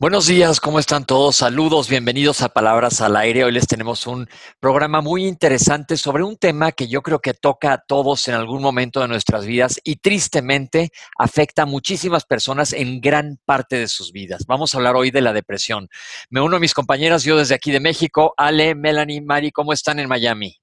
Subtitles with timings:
[0.00, 1.36] Buenos días, ¿cómo están todos?
[1.36, 3.44] Saludos, bienvenidos a Palabras al Aire.
[3.44, 7.74] Hoy les tenemos un programa muy interesante sobre un tema que yo creo que toca
[7.74, 13.02] a todos en algún momento de nuestras vidas y tristemente afecta a muchísimas personas en
[13.02, 14.46] gran parte de sus vidas.
[14.46, 15.90] Vamos a hablar hoy de la depresión.
[16.30, 19.98] Me uno a mis compañeras, yo desde aquí de México, Ale, Melanie, Mari, ¿cómo están
[19.98, 20.59] en Miami?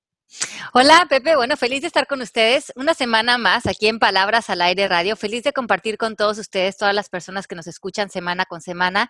[0.73, 4.62] Hola Pepe, bueno, feliz de estar con ustedes una semana más aquí en Palabras al
[4.62, 8.45] Aire Radio, feliz de compartir con todos ustedes, todas las personas que nos escuchan semana
[8.45, 9.09] con semana.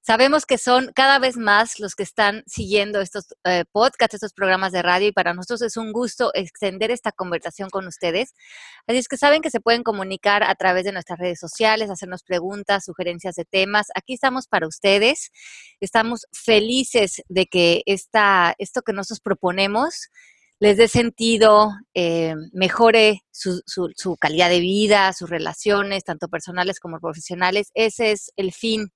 [0.00, 4.72] Sabemos que son cada vez más los que están siguiendo estos eh, podcasts, estos programas
[4.72, 8.34] de radio y para nosotros es un gusto extender esta conversación con ustedes.
[8.86, 12.22] Así es que saben que se pueden comunicar a través de nuestras redes sociales, hacernos
[12.22, 13.88] preguntas, sugerencias de temas.
[13.94, 15.30] Aquí estamos para ustedes.
[15.80, 20.10] Estamos felices de que esta, esto que nosotros proponemos
[20.60, 27.00] les dé sentido, eh, mejore su, su, calidad de vida, sus relaciones, tanto personales como
[27.00, 27.70] profesionales.
[27.74, 28.88] Ese es el fin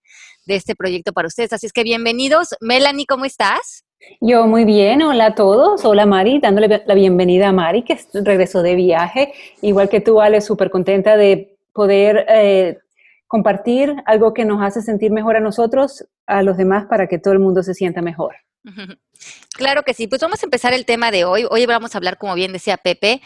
[0.46, 1.52] de este proyecto para ustedes.
[1.52, 2.54] Así es que bienvenidos.
[2.60, 3.84] Melanie, ¿cómo estás?
[4.20, 8.62] Yo muy bien, hola a todos, hola Mari, dándole la bienvenida a Mari que regresó
[8.62, 12.78] de viaje, igual que tú, Ale, súper contenta de poder eh,
[13.26, 17.32] compartir algo que nos hace sentir mejor a nosotros, a los demás, para que todo
[17.34, 18.36] el mundo se sienta mejor.
[19.52, 20.06] Claro que sí.
[20.06, 21.46] Pues vamos a empezar el tema de hoy.
[21.50, 23.22] Hoy vamos a hablar, como bien decía Pepe,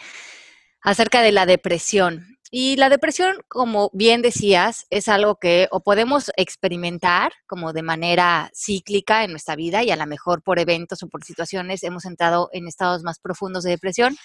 [0.81, 2.37] acerca de la depresión.
[2.55, 8.51] Y la depresión, como bien decías, es algo que o podemos experimentar como de manera
[8.53, 12.49] cíclica en nuestra vida y a lo mejor por eventos o por situaciones hemos entrado
[12.53, 14.15] en estados más profundos de depresión.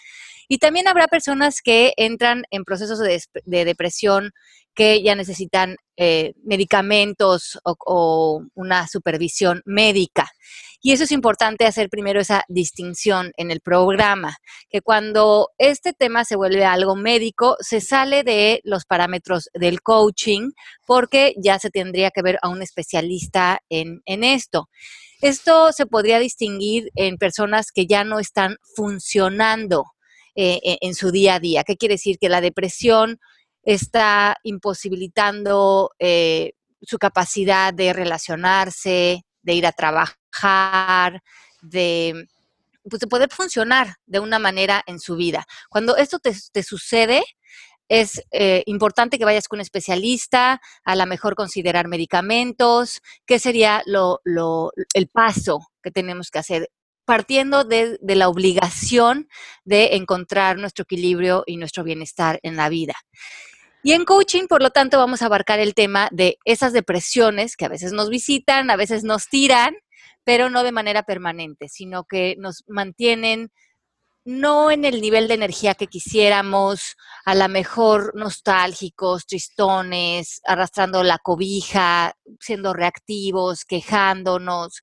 [0.47, 4.32] Y también habrá personas que entran en procesos de, depresión
[4.75, 10.30] que ya necesitan eh, medicamentos o una supervisión médica.
[10.80, 14.36] Y eso es importante hacer primero esa distinción en el programa,
[14.70, 20.50] que cuando este tema se vuelve algo médico, se sale de los parámetros del coaching
[20.86, 24.69] porque ya se tendría que ver a un especialista en, esto.
[25.20, 29.84] Esto se podría distinguir en personas que ya no están funcionando
[30.36, 31.64] eh, e, en su día a día.
[31.64, 32.19] ¿Qué quiere decir?
[32.20, 33.19] Que la depresión
[33.64, 41.22] está imposibilitando eh, su capacidad de relacionarse, de ir a trabajar
[41.62, 42.28] de,
[42.88, 45.47] pues, de poder funcionar de una manera en su vida.
[45.70, 47.25] Cuando esto te, sucede,
[47.88, 53.82] es eh, importante que vayas con un especialista, a lo mejor considerar medicamentos, qué sería
[53.86, 54.20] lo,
[54.92, 56.69] el paso que tenemos que hacer,
[57.06, 59.28] partiendo de, de, la obligación
[59.65, 62.97] de encontrar nuestro equilibrio y nuestro bienestar en la vida.
[63.83, 67.65] Y en coaching, por lo tanto, vamos a abarcar el tema de esas depresiones que
[67.65, 69.75] a veces nos visitan, a veces nos tiran
[70.28, 73.50] pero no de manera permanente, sino que nos mantienen
[74.27, 81.16] no en el nivel de energía que quisiéramos, a lo mejor nostálgicos, tristones, arrastrando la
[81.16, 84.83] cobija, siendo reactivos, quejándonos.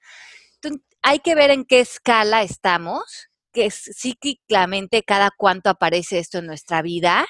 [1.03, 6.47] hay que ver en qué escala estamos, que es cíclicamente cada cuánto aparece esto en
[6.47, 7.27] nuestra vida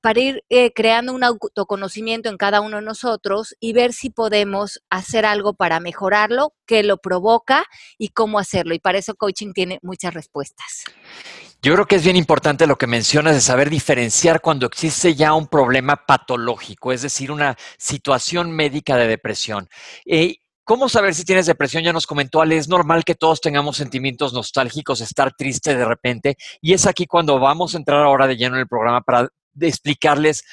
[0.00, 4.80] para ir eh, creando un autoconocimiento en cada uno de nosotros y ver si podemos
[4.90, 7.64] hacer algo para mejorarlo, qué lo provoca
[7.98, 8.74] y cómo hacerlo.
[8.74, 10.84] Y para eso coaching tiene muchas respuestas.
[11.60, 15.34] Yo creo que es bien importante lo que mencionas de saber diferenciar cuando existe ya
[15.34, 19.68] un problema patológico, es decir, una situación médica de depresión.
[20.06, 21.82] Eh, ¿Cómo saber si tienes depresión?
[21.82, 26.36] Ya nos comentó Ale, es normal que todos tengamos sentimientos nostálgicos, estar triste de repente,
[26.60, 29.68] y es aquí cuando vamos a entrar ahora de lleno en el programa para de
[29.68, 30.44] explicarles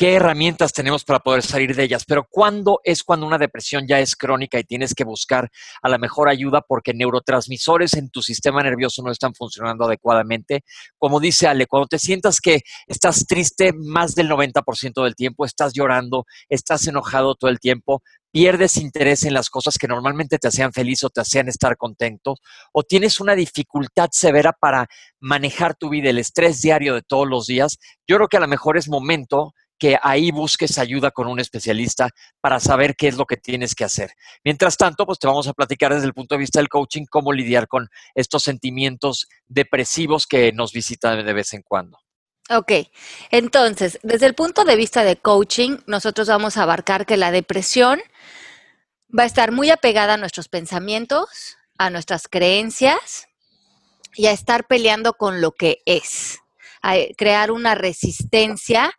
[0.00, 4.00] qué herramientas tenemos para poder salir de ellas, pero ¿cuándo es cuando una depresión ya
[4.00, 5.50] es crónica y tienes que buscar
[5.82, 10.64] a la mejor ayuda porque neurotransmisores en tu sistema nervioso no están funcionando adecuadamente?
[10.96, 15.74] Como dice Ale, cuando te sientas que estás triste más del 90% del tiempo, estás
[15.74, 20.72] llorando, estás enojado todo el tiempo, pierdes interés en las cosas que normalmente te hacían
[20.72, 22.36] feliz o te hacían estar contento,
[22.72, 24.86] o tienes una dificultad severa para
[25.20, 28.48] manejar tu vida, el estrés diario de todos los días, yo creo que a lo
[28.48, 32.10] mejor es momento que ahí busques ayuda con un especialista
[32.40, 34.10] para saber qué es lo que tienes que hacer.
[34.44, 37.32] Mientras tanto, pues te vamos a platicar desde el punto de vista del coaching cómo
[37.32, 41.98] lidiar con estos sentimientos depresivos que nos visitan de vez en cuando.
[42.50, 42.72] Ok,
[43.30, 48.00] entonces, desde el punto de vista de coaching, nosotros vamos a abarcar que la depresión
[49.16, 53.28] va a estar muy apegada a nuestros pensamientos, a nuestras creencias
[54.14, 56.40] y a estar peleando con lo que es,
[56.82, 58.92] a crear una resistencia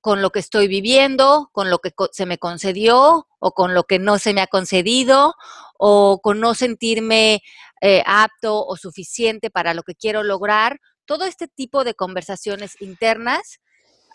[0.00, 3.98] con lo que estoy viviendo, con lo que se me concedió o con lo que
[3.98, 5.34] no se me ha concedido
[5.76, 7.42] o con no sentirme
[7.80, 10.80] eh, apto o suficiente para lo que quiero lograr.
[11.04, 13.60] Todo este tipo de conversaciones internas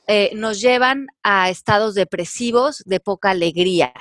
[0.08, 3.94] eh, nos llevan a estados depresivos de poca alegría.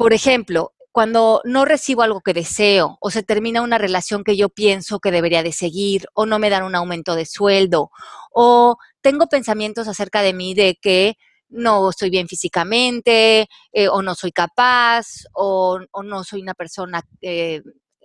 [0.00, 4.48] Por ejemplo, cuando no recibo algo que deseo o se termina una relación que yo
[4.48, 7.90] pienso que debería de seguir o no me dan un aumento de sueldo
[8.32, 11.16] o tengo pensamientos acerca de mí de que
[11.50, 17.60] no estoy bien físicamente eh, o no soy capaz o, no soy una persona eh,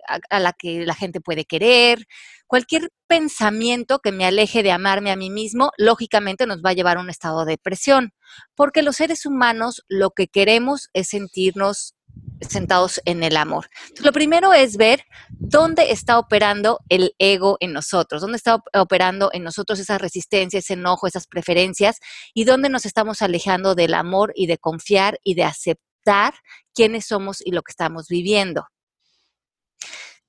[0.08, 2.06] a, la que la gente puede querer.
[2.48, 6.98] Cualquier pensamiento que me aleje de amarme a mí mismo, lógicamente nos va a llevar
[6.98, 8.14] a un estado de depresión,
[8.56, 11.96] porque los seres humanos lo que queremos es sentirnos
[12.42, 13.68] sentados en el amor.
[14.02, 19.44] lo primero es ver dónde está operando el ego en nosotros, dónde está operando en
[19.44, 22.00] nosotros esa resistencia, ese enojo, esas preferencias
[22.34, 26.34] y dónde nos estamos alejando del amor y de confiar y de aceptar
[26.74, 28.66] quiénes somos y lo que estamos viviendo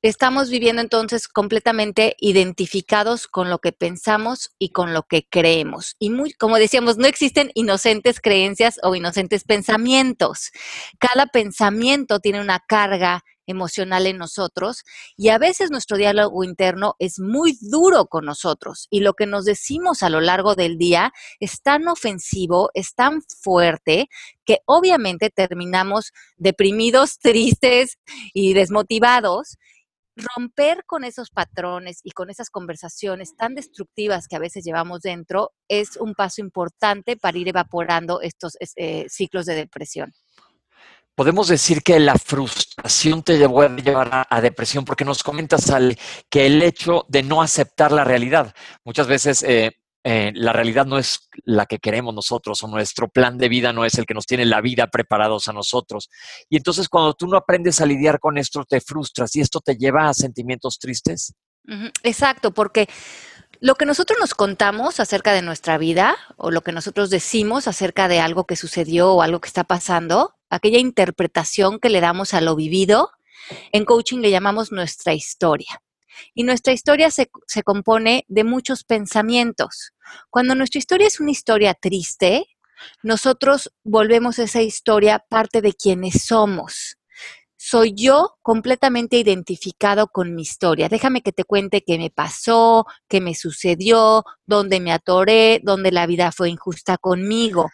[0.03, 5.97] estamos viviendo entonces completamente identificados con lo que pensamos y con lo que creemos.
[5.99, 10.53] Y muy, como decíamos, no existen inocentes creencias o inocentes pensamientos.
[10.99, 14.85] Cada pensamiento tiene una carga emocional en nosotros
[15.17, 19.45] y a veces nuestro diálogo interno es muy duro con nosotros y lo que nos
[19.45, 24.09] decimos a lo largo del día es tan ofensivo, es tan fuerte
[24.45, 27.99] que obviamente terminamos deprimidos, tristes
[28.35, 29.57] y desmotivados
[30.17, 35.53] romper con esos patrones y con esas conversaciones tan destructivas que a veces llevamos dentro
[35.69, 40.15] es un paso importante para ir evaporando estos eh, ciclos de depresión.
[41.17, 45.99] Podemos decir que la frustración te llevó a llevar a, depresión porque nos comentas al,
[46.31, 48.55] que el hecho de no aceptar la realidad.
[48.85, 49.73] Muchas veces eh,
[50.05, 53.87] eh, la realidad no es la que queremos nosotros o nuestro plan de vida no
[53.87, 56.11] es el que nos tiene la vida preparados a nosotros.
[56.51, 59.75] Y entonces cuando tú no aprendes a lidiar con esto, te frustras y esto te
[59.75, 61.33] lleva a sentimientos tristes.
[62.03, 62.89] Exacto, porque
[63.61, 68.09] lo que nosotros nos contamos acerca de nuestra vida o lo que nosotros decimos acerca
[68.09, 72.41] de algo que sucedió o algo que está pasando, aquella interpretación que le damos a
[72.41, 73.11] lo vivido,
[73.73, 75.83] en coaching le llamamos nuestra historia.
[76.35, 79.93] Y nuestra historia se, se, compone de muchos pensamientos.
[80.31, 82.47] Cuando nuestra historia es una historia triste,
[83.03, 86.97] nosotros volvemos esa historia parte de quienes somos.
[87.69, 90.89] Soy yo completamente identificado con mi historia.
[90.89, 96.07] Déjame que te cuente qué me pasó, qué me sucedió, dónde me atoré, dónde la
[96.07, 97.69] vida fue injusta conmigo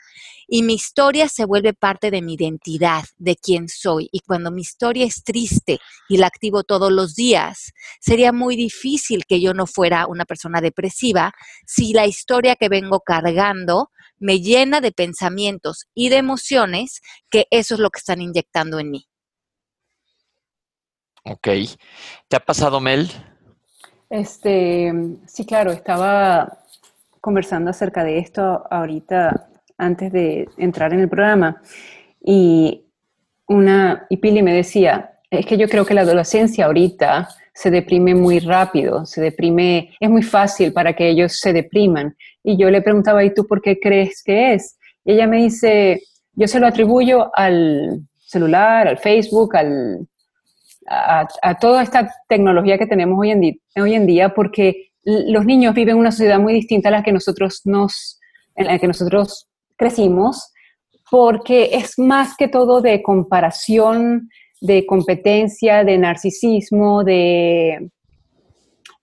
[0.49, 4.09] y mi historia se vuelve parte de mi identidad, de quién soy.
[4.13, 5.79] Y cuando mi historia es triste
[6.09, 10.63] y la activo todos los días, sería muy difícil que yo no fuera una persona
[10.63, 11.35] depresiva
[11.67, 17.75] si la historia que vengo cargando me llena de pensamientos y de emociones que eso
[17.75, 19.07] es lo que están inyectando en mí.
[21.25, 21.49] Ok.
[22.29, 23.09] ¿Te ha pasado, Mel?
[24.11, 24.93] Este,
[25.27, 26.59] sí, claro, estaba
[27.21, 29.49] conversando acerca de esto ahorita
[29.79, 31.63] antes de entrar en el programa
[32.21, 32.85] y
[33.47, 38.15] una y Pili me decía, es que yo creo que la adolescencia ahorita se deprime
[38.15, 42.17] muy rápido, se deprime, es muy fácil para que ellos se depriman.
[42.43, 44.79] Y yo le preguntaba, ¿y tú por qué crees que es?
[45.05, 46.03] Y ella me dice,
[46.35, 50.07] yo se lo atribuyo al celular, al Facebook, al,
[50.89, 51.27] a,
[51.61, 56.53] toda esta tecnología que tenemos hoy en, día, porque los niños viven una sociedad muy
[56.53, 58.21] distinta a la que nosotros nos,
[58.57, 60.53] en la que nosotros crecimos,
[61.11, 64.29] porque es más que todo de comparación,
[64.61, 67.91] de competencia, de narcisismo, de,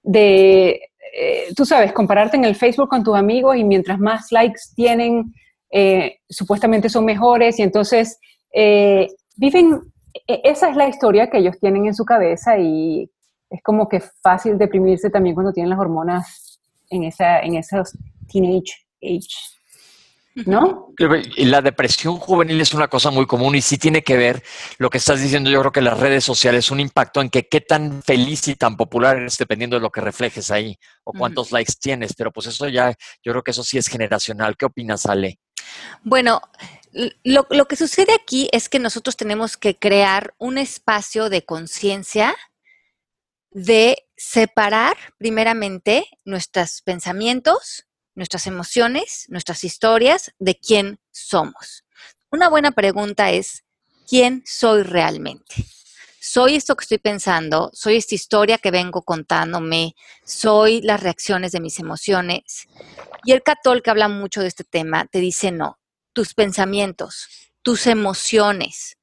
[0.04, 0.82] de
[1.14, 5.34] eh, tú sabes, compararte en el Facebook con tus amigos y mientras más likes tienen,
[5.72, 8.20] eh, supuestamente son mejores y entonces
[8.54, 9.82] eh, viven,
[10.28, 13.10] esa es la historia que ellos tienen en su cabeza y
[13.50, 16.60] es como que fácil deprimirse también cuando tienen las hormonas
[16.90, 17.98] en, esa, en esos
[18.28, 19.28] teenage age.
[20.46, 20.94] ¿no?
[21.38, 24.44] La depresión juvenil es una cosa muy común y sí tiene que ver
[24.78, 25.50] lo que estás diciendo.
[25.50, 28.78] Yo creo que las redes sociales un impacto en que qué tan feliz y tan
[28.78, 32.14] popular eres dependiendo de lo que reflejes ahí o cuántos likes tienes.
[32.14, 34.56] Pero pues eso ya, yo creo que eso sí es generacional.
[34.56, 35.40] ¿Qué opinas, Ale?
[36.04, 36.42] Bueno,
[37.24, 42.36] lo, que sucede aquí es que nosotros tenemos que crear un espacio de conciencia
[43.52, 47.86] de separar primeramente nuestros pensamientos
[48.20, 51.86] nuestras emociones, nuestras historias, de quién somos.
[52.30, 53.64] Una buena pregunta es,
[54.08, 55.66] ¿quién soy realmente?
[56.20, 57.72] ¿Soy esto que estoy pensando?
[57.74, 59.96] ¿Soy esta historia que vengo contándome?
[60.26, 62.68] ¿Soy las reacciones de mis emociones?
[63.24, 65.79] Y el catol que habla mucho de este tema te dice, no,
[66.20, 67.30] tus pensamientos,
[67.62, 68.98] tus emociones,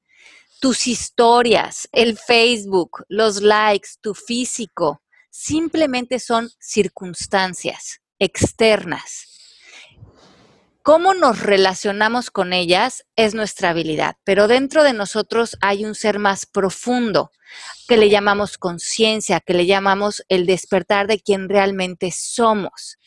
[0.60, 9.35] tus historias, el Facebook, los likes, tu físico, simplemente son circunstancias externas.
[10.86, 16.20] Cómo nos relacionamos con ellas es nuestra habilidad, pero dentro de nosotros hay un ser
[16.20, 17.32] más profundo
[17.88, 22.98] que le llamamos conciencia, que le llamamos el despertar de quien realmente somos.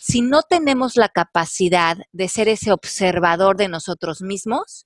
[0.00, 4.85] Si no tenemos la capacidad de ser ese observador de nosotros mismos,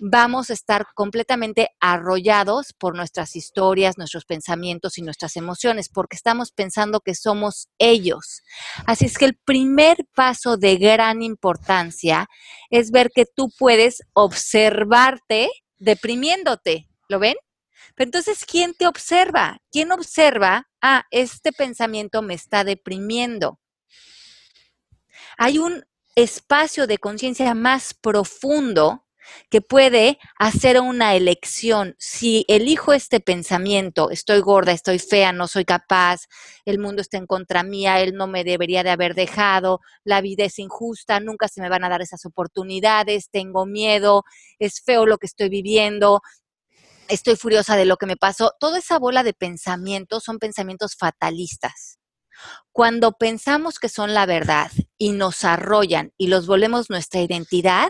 [0.00, 6.52] vamos a estar completamente arrollados por nuestras historias, nuestros pensamientos y nuestras emociones, porque estamos
[6.52, 8.42] pensando que somos ellos.
[8.86, 12.28] Así es que el primer paso de gran importancia
[12.70, 16.88] es ver que tú puedes observarte deprimiéndote.
[17.08, 17.36] ¿Lo ven?
[17.94, 19.58] Pero entonces, ¿quién te observa?
[19.70, 20.68] ¿Quién observa?
[20.80, 23.60] Ah, este pensamiento me está deprimiendo.
[25.36, 25.84] Hay un
[26.16, 29.03] espacio de conciencia más profundo
[29.50, 31.94] que puede hacer una elección.
[31.98, 36.22] Si elijo este pensamiento, estoy gorda, estoy fea, no soy capaz,
[36.64, 40.44] el mundo está en contra mía, él no me debería de haber dejado, la vida
[40.44, 44.24] es injusta, nunca se me van a dar esas oportunidades, tengo miedo,
[44.58, 46.20] es feo lo que estoy viviendo,
[47.08, 48.52] estoy furiosa de lo que me pasó.
[48.58, 51.98] Toda esa bola de pensamientos son pensamientos fatalistas.
[52.72, 57.88] Cuando pensamos que son la verdad y nos arrollan y los volvemos nuestra identidad,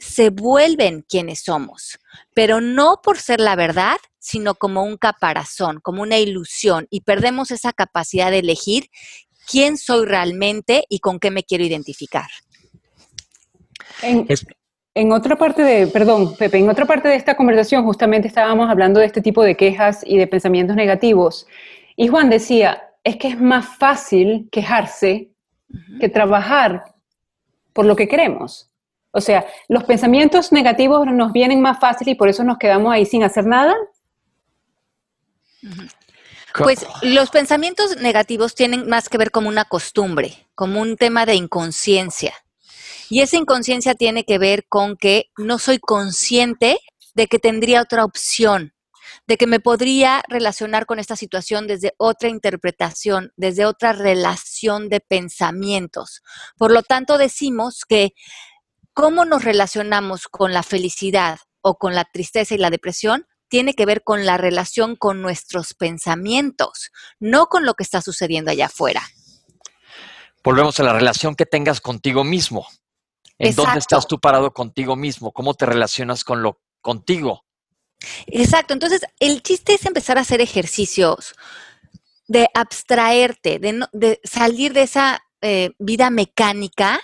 [0.00, 1.98] se vuelven quienes somos,
[2.34, 7.52] pero no por ser la verdad, sino como un caparazón, como una ilusión, y perdemos
[7.52, 8.90] esa capacidad de elegir
[9.48, 12.28] quién soy realmente y con qué me quiero identificar.
[14.02, 14.26] En,
[14.94, 18.98] en otra parte de, perdón, Pepe, en otra parte de esta conversación justamente estábamos hablando
[18.98, 21.46] de este tipo de quejas y de pensamientos negativos.
[21.96, 25.30] Y Juan decía, es que es más fácil quejarse
[26.00, 26.82] que trabajar
[27.72, 28.68] por lo que queremos.
[29.12, 33.06] O sea, los pensamientos negativos nos vienen más fácil y por eso nos quedamos ahí
[33.06, 33.76] sin hacer nada.
[36.58, 41.36] Pues los pensamientos negativos tienen más que ver como una costumbre, como un tema de
[41.36, 42.34] inconsciencia.
[43.08, 46.80] Y esa inconsciencia tiene que ver con que no soy consciente
[47.14, 48.72] de que tendría otra opción
[49.26, 55.00] de que me podría relacionar con esta situación desde otra interpretación, desde otra relación de
[55.00, 56.22] pensamientos.
[56.56, 58.14] Por lo tanto, decimos que
[58.92, 63.86] cómo nos relacionamos con la felicidad o con la tristeza y la depresión tiene que
[63.86, 69.02] ver con la relación con nuestros pensamientos, no con lo que está sucediendo allá afuera.
[70.42, 72.66] Volvemos a la relación que tengas contigo mismo.
[73.38, 75.32] ¿En dónde estás tú parado contigo mismo?
[75.32, 77.45] ¿Cómo te relacionas con lo contigo?
[78.26, 81.34] Exacto, entonces el chiste es empezar a hacer ejercicios
[82.28, 87.00] de abstraerte, de, salir de esa eh, vida mecánica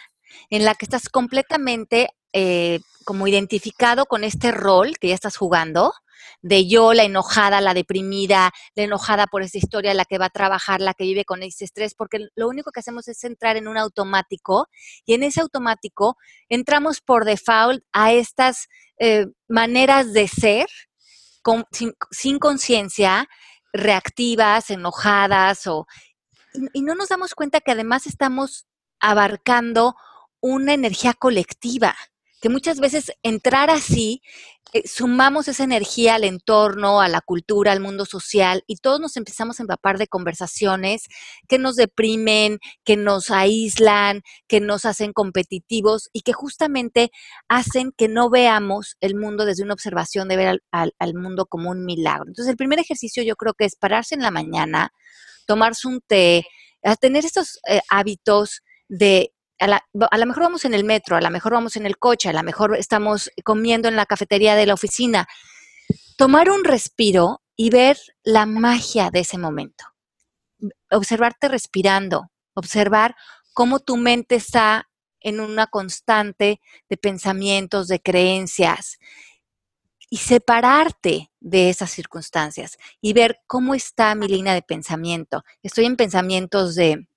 [0.50, 5.92] en la que estás completamente eh, como identificado con este rol que ya estás jugando,
[6.40, 10.30] de yo, la enojada, la deprimida, la enojada por esa historia, la que va a
[10.30, 13.68] trabajar, la que vive con ese estrés, porque lo único que hacemos es entrar en
[13.68, 14.68] un automático
[15.04, 16.16] y en ese automático
[16.48, 20.66] entramos por default a estas eh, maneras de ser
[22.10, 23.28] sin, conciencia,
[23.72, 25.86] reactivas, enojadas o...
[26.72, 28.66] y no nos damos cuenta que además estamos
[29.00, 29.96] abarcando
[30.40, 31.96] una energía colectiva
[32.42, 34.20] que muchas veces entrar así,
[34.72, 39.16] eh, sumamos esa energía al entorno, a la cultura, al mundo social, y todos nos
[39.16, 41.04] empezamos a empapar de conversaciones
[41.46, 47.12] que nos deprimen, que nos aíslan, que nos hacen competitivos y que justamente
[47.46, 51.70] hacen que no veamos el mundo desde una observación de ver al, al mundo como
[51.70, 52.24] un milagro.
[52.26, 54.92] Entonces, el primer ejercicio yo creo que es pararse en la mañana,
[55.46, 56.44] tomarse un té,
[57.00, 59.32] tener estos eh, hábitos de
[59.62, 62.32] a, lo mejor vamos en el metro, a lo mejor vamos en el coche, a
[62.32, 65.28] lo mejor estamos comiendo en la cafetería de la oficina.
[66.16, 69.84] Tomar un respiro y ver la magia de ese momento.
[70.90, 73.14] Observarte respirando, observar
[73.52, 74.88] cómo tu mente está
[75.20, 78.98] en una constante de pensamientos, de creencias,
[80.12, 85.42] y separarte de esas circunstancias y ver cómo está mi línea de pensamiento.
[85.62, 87.08] Estoy en pensamientos de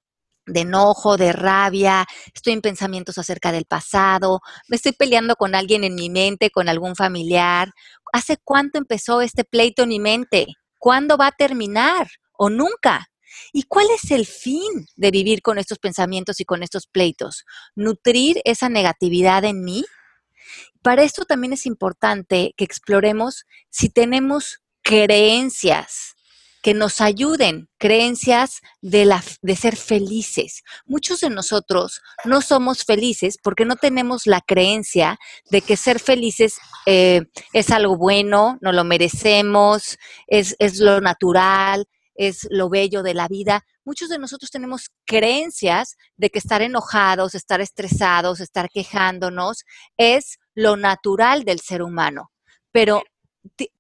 [0.45, 5.83] de enojo, de rabia, estoy en pensamientos acerca del pasado, me estoy peleando con alguien
[5.83, 7.71] en mi mente, con algún familiar.
[8.13, 10.47] ¿Hace cuánto empezó este pleito en mi mente?
[10.77, 12.07] ¿Cuándo va a terminar?
[12.37, 13.07] ¿O nunca?
[13.51, 17.45] ¿Y cuál es el fin de vivir con estos pensamientos y con estos pleitos?
[17.75, 19.83] ¿Nutrir esa negatividad en mí?
[20.81, 26.14] Para esto también es importante que exploremos si tenemos creencias
[26.65, 30.63] que nos ayuden, creencias de, la, de ser felices.
[30.87, 35.19] Muchos de nosotros no somos felices porque no tenemos la creencia
[35.51, 36.57] de que ser felices
[36.87, 37.21] eh,
[37.53, 43.27] es algo bueno, no lo merecemos, es, es lo natural, es lo bello de la
[43.27, 43.63] vida.
[43.83, 49.65] Muchos de nosotros tenemos creencias de que estar enojados, estar estresados, estar quejándonos
[49.97, 52.31] es lo natural del ser humano.
[52.71, 53.03] Pero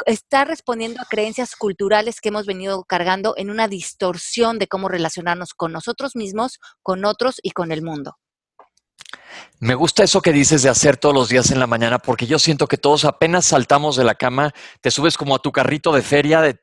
[0.05, 5.53] está respondiendo a creencias culturales que hemos venido cargando en una distorsión de cómo relacionarnos
[5.53, 8.17] con nosotros mismos, con otros y con el mundo.
[9.59, 12.39] Me gusta eso que dices de hacer todos los días en la mañana, porque yo
[12.39, 16.01] siento que todos apenas saltamos de la cama, te subes como a tu carrito de
[16.01, 16.53] feria de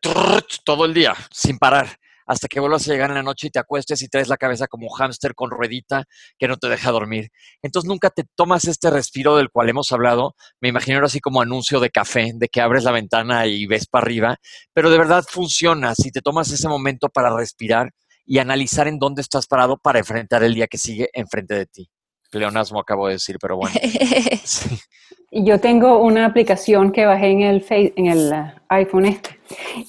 [0.64, 1.98] todo el día, sin parar
[2.32, 4.66] hasta que vuelvas a llegar en la noche y te acuestes y traes la cabeza
[4.66, 6.04] como hámster con ruedita
[6.38, 7.28] que no te deja dormir.
[7.60, 10.34] Entonces nunca te tomas este respiro del cual hemos hablado.
[10.60, 14.04] Me imagino así como anuncio de café, de que abres la ventana y ves para
[14.04, 14.36] arriba,
[14.72, 17.90] pero de verdad funciona si te tomas ese momento para respirar
[18.24, 21.90] y analizar en dónde estás parado para enfrentar el día que sigue enfrente de ti.
[22.30, 23.74] Pleonasmo acabo de decir, pero bueno.
[25.32, 29.38] Yo tengo una aplicación que bajé en el, en el uh, iPhone este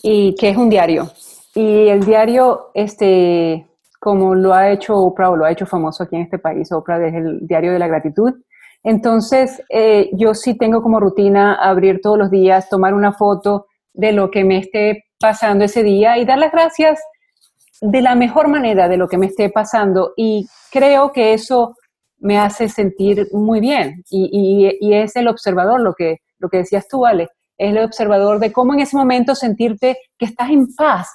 [0.02, 1.12] y que es un diario
[1.56, 3.68] y el diario, este,
[4.00, 7.06] como lo ha hecho Oprah o lo ha hecho famoso aquí en este país, Oprah
[7.06, 8.34] es el diario de la gratitud.
[8.84, 14.12] Entonces, eh, yo sí tengo como rutina abrir todos los días, tomar una foto de
[14.12, 17.00] lo que me esté pasando ese día y dar las gracias
[17.80, 20.14] de la mejor manera de lo que me esté pasando.
[20.18, 21.76] Y creo que eso
[22.18, 24.04] me hace sentir muy bien.
[24.10, 24.30] Y,
[24.82, 28.40] y, y es el observador, lo que, lo que decías tú, Ale, es el observador
[28.40, 31.10] de cómo en ese momento sentirte que estás en paz,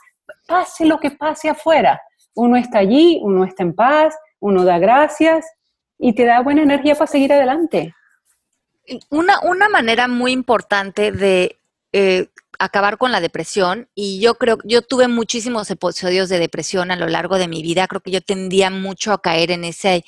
[0.49, 2.01] pase lo que pase afuera.
[2.35, 5.47] Uno está allí, uno está en paz, uno da gracias
[5.99, 7.95] y te da buena energía para seguir adelante.
[9.11, 11.59] Una, una manera muy importante de
[11.93, 12.29] eh,
[12.59, 17.07] acabar con la depresión, y yo creo, yo tuve muchísimos episodios de depresión a lo
[17.07, 20.05] largo de mi vida, creo que yo tendía mucho a caer en ese,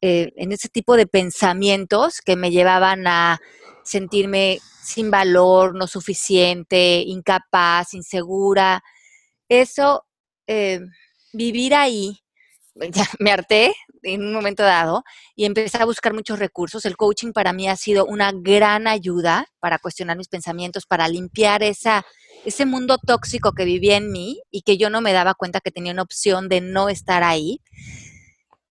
[0.00, 3.40] eh, en ese tipo de pensamientos que me llevaban a
[3.84, 8.82] sentirme sin valor, no suficiente, incapaz, insegura,
[9.48, 10.04] eso,
[10.46, 10.80] eh,
[11.32, 12.20] vivir ahí,
[12.90, 15.04] ya me harté en un momento dado
[15.36, 16.84] y empecé a buscar muchos recursos.
[16.84, 21.62] El coaching para mí ha sido una gran ayuda para cuestionar mis pensamientos, para limpiar
[21.62, 22.04] esa,
[22.44, 25.70] ese mundo tóxico que vivía en mí y que yo no me daba cuenta que
[25.70, 27.60] tenía una opción de no estar ahí.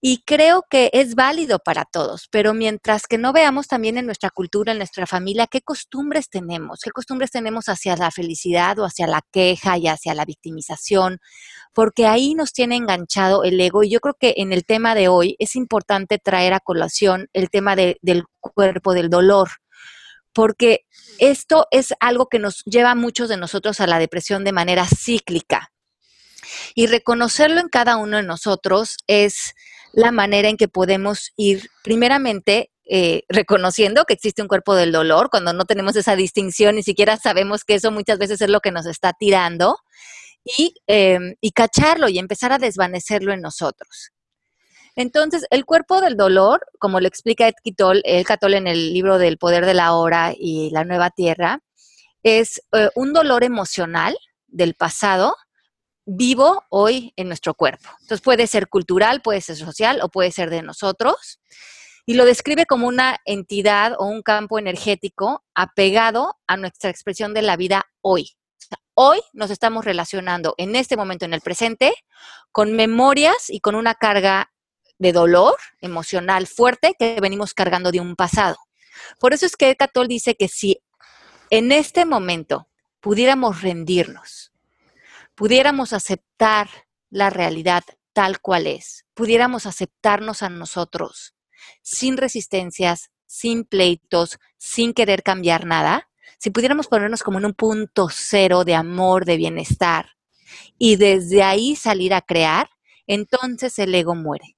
[0.06, 4.32] Y creo que es válido para todos, pero mientras que no veamos también en nuestra
[4.32, 9.08] cultura, en nuestra familia, qué costumbres tenemos, qué costumbres tenemos hacia la felicidad o hacia
[9.08, 11.20] la queja y hacia la victimización,
[11.74, 13.82] porque ahí nos tiene enganchado el ego.
[13.82, 17.50] Y yo creo que en el tema de hoy es importante traer a colación el
[17.50, 19.52] tema del cuerpo, del dolor,
[20.34, 20.82] porque
[21.18, 24.86] esto es algo que nos lleva a muchos de nosotros a la depresión de manera
[24.86, 25.72] cíclica.
[26.76, 29.54] Y reconocerlo en cada uno de nosotros es
[29.94, 35.30] la manera en que podemos ir, primeramente, eh, reconociendo que existe un cuerpo del dolor,
[35.30, 38.72] cuando no tenemos esa distinción, ni siquiera sabemos que eso muchas veces es lo que
[38.72, 39.78] nos está tirando,
[40.44, 44.12] y, em, y cacharlo y empezar a desvanecerlo en nosotros.
[44.96, 49.18] Entonces, el cuerpo del dolor, como lo explica Ed Kitol, el Catol en el libro
[49.18, 51.62] del poder de la hora y la nueva tierra,
[52.22, 54.16] es eh, un dolor emocional
[54.48, 55.36] del pasado
[56.06, 57.90] vivo hoy en nuestro cuerpo.
[58.02, 61.40] Entonces puede ser cultural, puede ser social o puede ser de nosotros.
[62.06, 67.42] Y lo describe como una entidad o un campo energético apegado a nuestra expresión de
[67.42, 68.32] la vida hoy.
[68.96, 71.94] hoy nos estamos relacionando en este momento, en el presente,
[72.52, 74.52] con memorias y con una carga
[75.00, 78.58] de dolor emocional fuerte que venimos cargando de un pasado.
[79.20, 80.80] Por eso es que Catol dice que si
[81.50, 82.68] en este momento
[83.00, 84.53] pudiéramos rendirnos
[85.36, 86.70] pudiéramos aceptar
[87.10, 91.34] la realidad tal cual es, pudiéramos aceptarnos a nosotros
[91.82, 98.08] sin resistencias, sin pleitos, sin querer cambiar nada, si pudiéramos ponernos como en un punto
[98.12, 100.12] cero de amor, de bienestar,
[100.78, 102.70] y desde ahí salir a crear,
[103.08, 104.58] entonces el ego muere.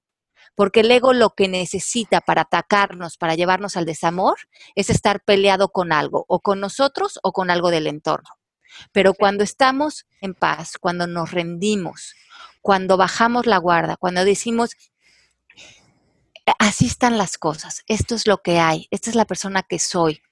[0.54, 4.36] Porque el ego lo que necesita para atacarnos, para llevarnos al desamor,
[4.74, 8.28] es estar peleado con algo, o con nosotros o con algo del entorno.
[8.92, 12.14] Pero cuando estamos en paz, cuando nos rendimos,
[12.60, 14.76] cuando bajamos la guarda, cuando decimos,
[16.58, 20.22] así están las cosas, esto es lo que hay, esta es la persona que soy.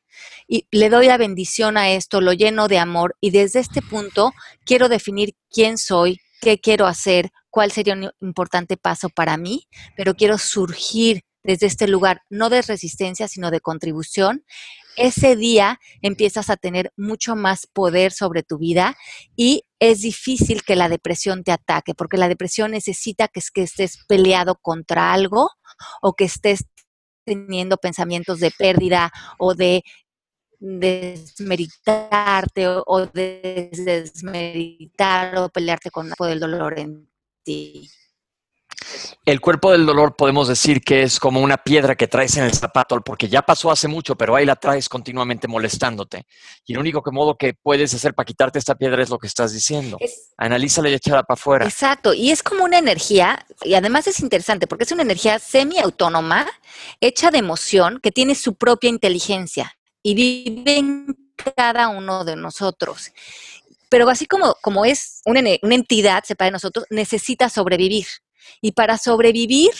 [0.46, 4.32] Y le doy la bendición a esto, lo lleno de amor y desde este punto
[4.64, 10.14] quiero definir quién soy, qué quiero hacer, cuál sería un importante paso para mí, pero
[10.14, 14.44] quiero surgir desde este lugar, no de resistencia, sino de contribución,
[14.96, 18.96] ese día empiezas a tener mucho más poder sobre tu vida
[19.36, 23.98] y es difícil que la depresión te ataque, porque la depresión necesita que, que estés
[24.06, 25.50] peleado contra algo
[26.00, 26.64] o que estés
[27.24, 29.82] teniendo pensamientos de pérdida o de
[30.60, 37.10] desmeritarte o, desmeritar o pelearte con el dolor en
[37.42, 37.90] ti.
[39.24, 42.52] El cuerpo del dolor podemos decir que es como una piedra que traes en el
[42.52, 46.26] zapato, porque ya pasó hace mucho, pero ahí la traes continuamente molestándote.
[46.66, 49.52] Y el único modo que puedes hacer para quitarte esta piedra es lo que estás
[49.52, 49.98] diciendo.
[50.36, 51.64] Analízala y échala para afuera.
[51.64, 56.46] Exacto, y es como una energía, y además es interesante porque es una energía semi-autónoma,
[57.00, 63.12] hecha de emoción, que tiene su propia inteligencia y vive en cada uno de nosotros.
[63.88, 68.06] Pero así como, como es una, una entidad separada de nosotros, necesita sobrevivir.
[68.60, 69.70] Y para sobrevivir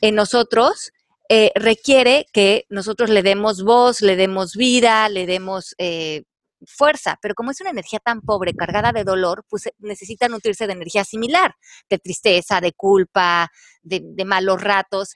[0.00, 0.92] en nosotros,
[1.28, 6.24] eh, requiere que nosotros le demos voz, le demos vida, le demos eh,
[6.66, 10.74] fuerza, pero como es una energía tan pobre, cargada de dolor, pues necesita nutrirse de
[10.74, 11.54] energía similar,
[11.88, 13.50] de tristeza, de culpa,
[13.82, 15.14] de, de malos ratos.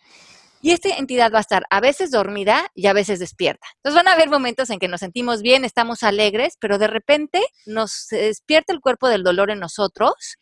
[0.62, 3.66] Y esta entidad va a estar a veces dormida y a veces despierta.
[3.76, 7.42] Entonces van a haber momentos en que nos sentimos bien, estamos alegres, pero de repente
[7.66, 10.38] nos despierta el cuerpo del dolor en nosotros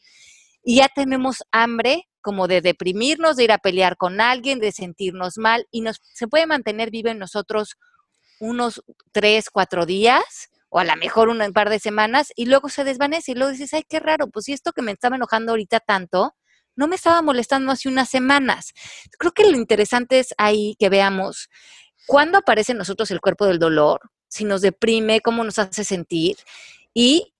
[0.64, 5.36] y ya tenemos hambre como de deprimirnos, de ir a pelear con alguien, de sentirnos
[5.36, 7.76] mal y nos, se puede mantener vivo en nosotros
[8.40, 12.82] unos tres, cuatro días o a lo mejor un par de semanas y luego se
[12.82, 15.80] desvanece y luego dices, ay, qué raro, pues si esto que me estaba enojando ahorita
[15.80, 16.34] tanto,
[16.76, 18.72] no me estaba molestando hace unas semanas.
[19.18, 21.48] Creo que lo interesante es ahí que veamos
[22.06, 26.36] cuándo aparece en nosotros el cuerpo del dolor, si nos deprime, cómo nos hace sentir
[26.92, 27.33] y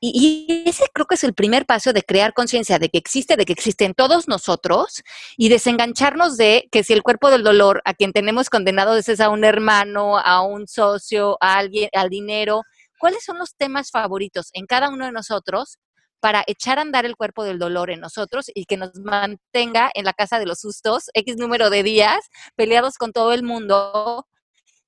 [0.00, 3.44] y, ese creo que es el primer paso de crear conciencia de que existe, de
[3.44, 5.02] que existen todos nosotros
[5.36, 9.28] y desengancharnos de que si el cuerpo del dolor a quien tenemos condenado es a
[9.28, 12.62] un hermano, a un socio, a alguien, al dinero,
[12.98, 15.78] ¿cuáles son los temas favoritos en cada uno de nosotros
[16.20, 20.04] para echar a andar el cuerpo del dolor en nosotros y que nos mantenga en
[20.04, 22.18] la casa de los sustos X número de días
[22.56, 24.26] peleados con todo el mundo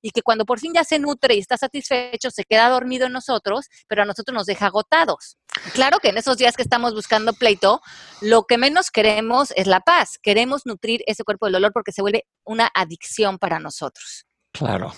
[0.01, 3.13] y que cuando por fin ya se nutre y está satisfecho, se queda dormido en
[3.13, 5.37] nosotros, pero a nosotros nos deja agotados.
[5.73, 7.81] Claro que en esos días que estamos buscando pleito,
[8.21, 10.17] lo que menos queremos es la paz.
[10.21, 14.25] Queremos nutrir ese cuerpo del dolor porque se vuelve una adicción para nosotros.
[14.51, 14.93] Claro,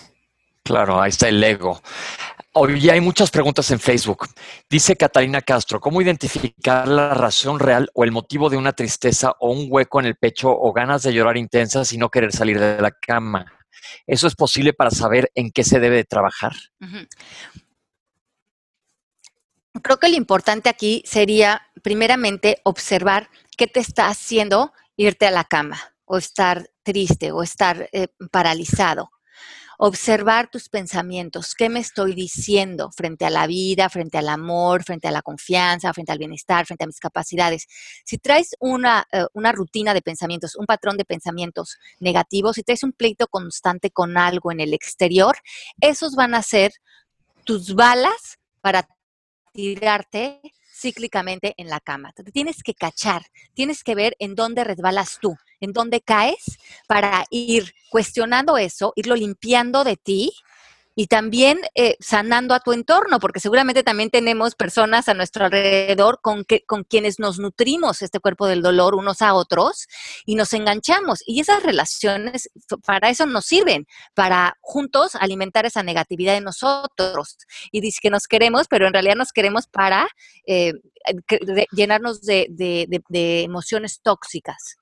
[0.62, 1.80] claro, ahí está el ego.
[2.56, 4.28] Hoy hay muchas preguntas en Facebook.
[4.70, 9.50] Dice Catalina Castro, ¿cómo identificar la razón real o el motivo de una tristeza o
[9.50, 12.80] un hueco en el pecho o ganas de llorar intensas y no querer salir de
[12.80, 13.44] la cama?
[14.06, 16.52] ¿Eso es posible para saber en qué se debe de trabajar?
[19.82, 25.44] Creo que lo importante aquí sería, primeramente, observar qué te está haciendo irte a la
[25.44, 29.10] cama o estar triste o estar eh, paralizado
[29.78, 35.08] observar tus pensamientos, qué me estoy diciendo frente a la vida, frente al amor, frente
[35.08, 37.66] a la confianza, frente al bienestar, frente a mis capacidades.
[38.04, 42.82] Si traes una, eh, una rutina de pensamientos, un patrón de pensamientos negativos, si traes
[42.82, 45.36] un pleito constante con algo en el exterior,
[45.80, 46.72] esos van a ser
[47.44, 48.88] tus balas para
[49.52, 50.40] tirarte
[50.74, 52.12] cíclicamente en la cama.
[52.12, 53.22] Te tienes que cachar,
[53.54, 59.16] tienes que ver en dónde resbalas tú, en dónde caes para ir cuestionando eso, irlo
[59.16, 60.32] limpiando de ti
[60.96, 66.20] y también eh, sanando a tu entorno, porque seguramente también tenemos personas a nuestro alrededor
[66.22, 69.88] con, que, con quienes nos nutrimos este cuerpo del dolor unos a otros
[70.24, 71.22] y nos enganchamos.
[71.26, 72.48] Y esas relaciones
[72.86, 77.38] para eso nos sirven, para juntos alimentar esa negatividad de nosotros.
[77.72, 80.06] Y dice que nos queremos, pero en realidad nos queremos para
[80.46, 80.74] eh,
[81.72, 84.76] llenarnos de, de emociones tóxicas.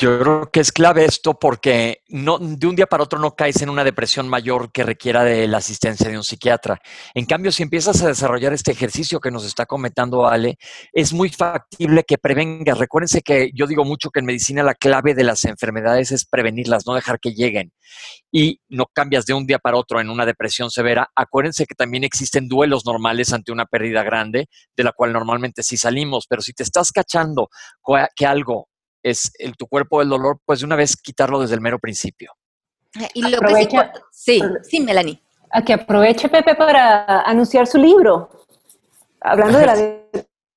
[0.00, 3.62] Yo creo que es clave esto porque no, de un día para otro no caes
[3.62, 6.80] en una depresión mayor que requiera de la asistencia de un psiquiatra.
[7.14, 10.56] En cambio, si empiezas a desarrollar este ejercicio que nos está comentando Ale,
[10.92, 12.78] es muy factible que prevengas.
[12.78, 16.86] Recuérdense que yo digo mucho que en medicina la clave de las enfermedades es prevenirlas,
[16.86, 17.72] no dejar que lleguen.
[18.30, 21.10] Y no cambias de un día para otro en una depresión severa.
[21.16, 25.76] Acuérdense que también existen duelos normales ante una pérdida grande, de la cual normalmente sí
[25.76, 26.26] salimos.
[26.28, 27.48] Pero si te estás cachando
[28.14, 28.68] que algo
[29.02, 32.32] es el, tu cuerpo del dolor, pues de una vez quitarlo desde el mero principio.
[33.14, 35.22] Y lo aprovecha, que sí, sí, Melanie.
[35.50, 38.28] A que aproveche Pepe para anunciar su libro,
[39.20, 39.76] hablando de la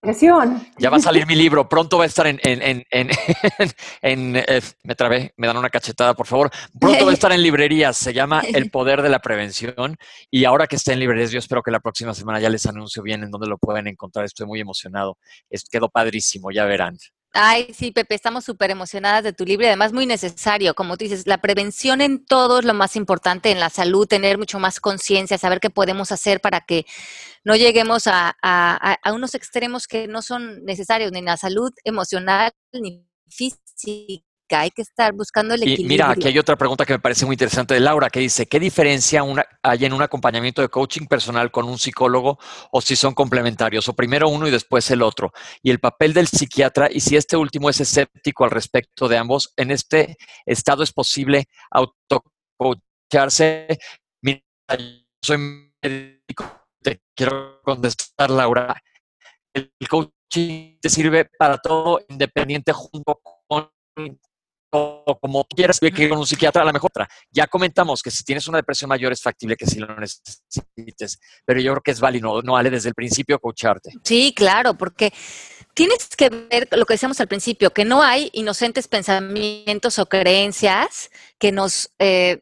[0.01, 0.67] depresión.
[0.77, 3.09] Ya va a salir mi libro, pronto va a estar en, en, en,
[4.01, 6.49] en eh, me trabé, me dan una cachetada, por favor.
[6.77, 9.95] Pronto va a estar en librerías, se llama El Poder de la Prevención
[10.29, 13.03] y ahora que esté en librerías, yo espero que la próxima semana ya les anuncio
[13.03, 15.17] bien en dónde lo pueden encontrar, estoy muy emocionado,
[15.49, 16.97] es, quedó padrísimo, ya verán.
[17.33, 20.73] Ay, sí, Pepe, estamos súper emocionadas de tu libro y además muy necesario.
[20.75, 24.37] Como tú dices, la prevención en todo es lo más importante en la salud, tener
[24.37, 26.85] mucho más conciencia, saber qué podemos hacer para que
[27.45, 32.51] no lleguemos a, a, unos extremos que no son necesarios ni en la salud emocional
[32.73, 35.85] ni física hay que estar buscando el equilibrio.
[35.85, 38.47] Y mira, aquí hay otra pregunta que me parece muy interesante de Laura, que dice,
[38.47, 39.23] ¿qué diferencia
[39.63, 42.39] hay en un acompañamiento de coaching personal con un psicólogo
[42.71, 45.33] o si son complementarios, o primero uno y después el otro?
[45.61, 49.53] Y el papel del psiquiatra, y si este último es escéptico al respecto de ambos,
[49.57, 53.79] ¿en este estado es posible autocoacharse?
[54.21, 54.41] Mira,
[55.21, 58.81] soy médico, te quiero contestar, Laura.
[59.53, 63.69] El coaching te sirve para todo independiente junto con
[64.71, 66.91] o como quieras que ir con un psiquiatra, a la mejor.
[67.29, 71.59] Ya comentamos que si tienes una depresión mayor es factible que sí lo necesites, pero
[71.59, 73.91] yo creo que es válido, no vale desde el principio coacharte.
[74.03, 75.13] Sí, claro, porque
[75.73, 81.11] tienes que ver lo que decíamos al principio, que no hay inocentes pensamientos o creencias
[81.37, 81.91] que nos...
[81.99, 82.41] Eh,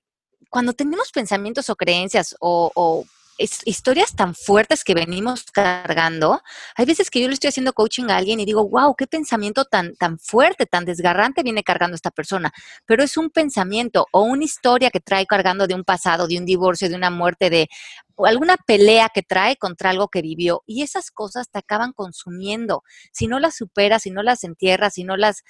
[0.49, 3.05] cuando tenemos pensamientos o creencias o, o
[3.39, 6.41] historias tan fuertes que venimos cargando,
[6.75, 9.65] hay veces que yo le estoy haciendo coaching a alguien y digo, wow, qué pensamiento
[9.65, 12.52] tan, tan fuerte, tan desgarrante viene cargando esta persona.
[12.86, 16.45] Pero es un pensamiento o una historia que trae cargando de un pasado, de un
[16.45, 17.69] divorcio, de una muerte, de
[18.17, 20.63] alguna pelea que trae contra algo que vivió.
[20.65, 22.84] Y esas cosas te acaban consumiendo.
[23.12, 25.43] Si no las superas, si no las entierras, si no las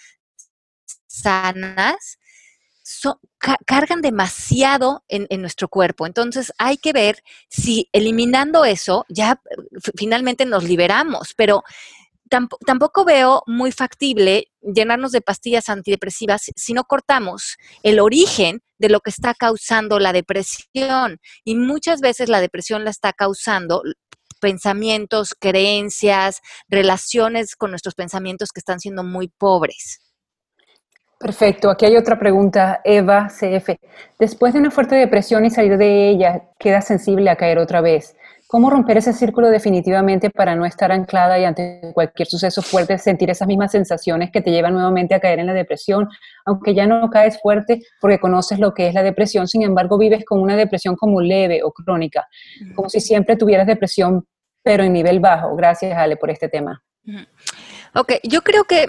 [1.07, 2.18] sanas,
[3.65, 6.05] cargan demasiado en, nuestro cuerpo.
[6.05, 9.41] Entonces hay que ver si eliminando eso ya
[9.97, 11.63] finalmente nos liberamos, pero
[12.65, 18.99] tampoco veo muy factible llenarnos de pastillas antidepresivas si no cortamos el origen de lo
[18.99, 21.19] que está causando la depresión.
[21.43, 23.81] Y muchas veces la depresión la está causando
[24.39, 29.99] pensamientos, creencias, relaciones con nuestros pensamientos que están siendo muy pobres.
[31.19, 31.69] Perfecto.
[31.69, 33.75] Aquí hay otra pregunta, Eva CF.
[34.17, 38.15] Después de una fuerte depresión y salir de ella, queda sensible a caer otra vez.
[38.47, 43.29] ¿Cómo romper ese círculo definitivamente para no estar anclada y ante cualquier suceso fuerte sentir
[43.29, 46.09] esas mismas sensaciones que te llevan nuevamente a caer en la depresión,
[46.45, 50.25] aunque ya no caes fuerte porque conoces lo que es la depresión, sin embargo vives
[50.25, 52.27] con una depresión como leve o crónica,
[52.75, 54.25] como si siempre tuvieras depresión
[54.63, 55.55] pero en nivel bajo?
[55.55, 56.81] Gracias, Ale, por este tema.
[57.93, 58.87] Ok, yo creo que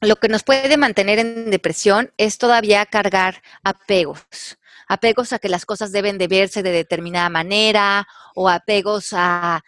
[0.00, 4.58] lo que nos puede mantener en depresión es todavía cargar apegos.
[4.88, 9.62] Apegos a que las cosas deben de verse de determinada manera o apegos a,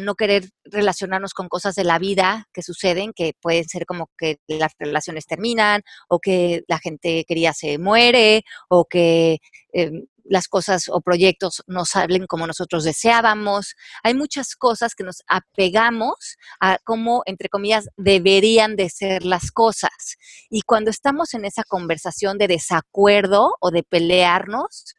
[0.00, 4.38] no querer relacionarnos con cosas de la vida que suceden, que pueden ser como que
[4.48, 9.38] las relaciones terminan o que la gente quería se muere o que
[9.72, 13.74] em, las cosas o proyectos no salen como nosotros deseábamos.
[14.02, 20.16] Hay muchas cosas que nos apegamos a cómo, entre comillas, deberían de ser las cosas.
[20.50, 24.94] Y cuando estamos en esa conversación de desacuerdo o de pelearnos,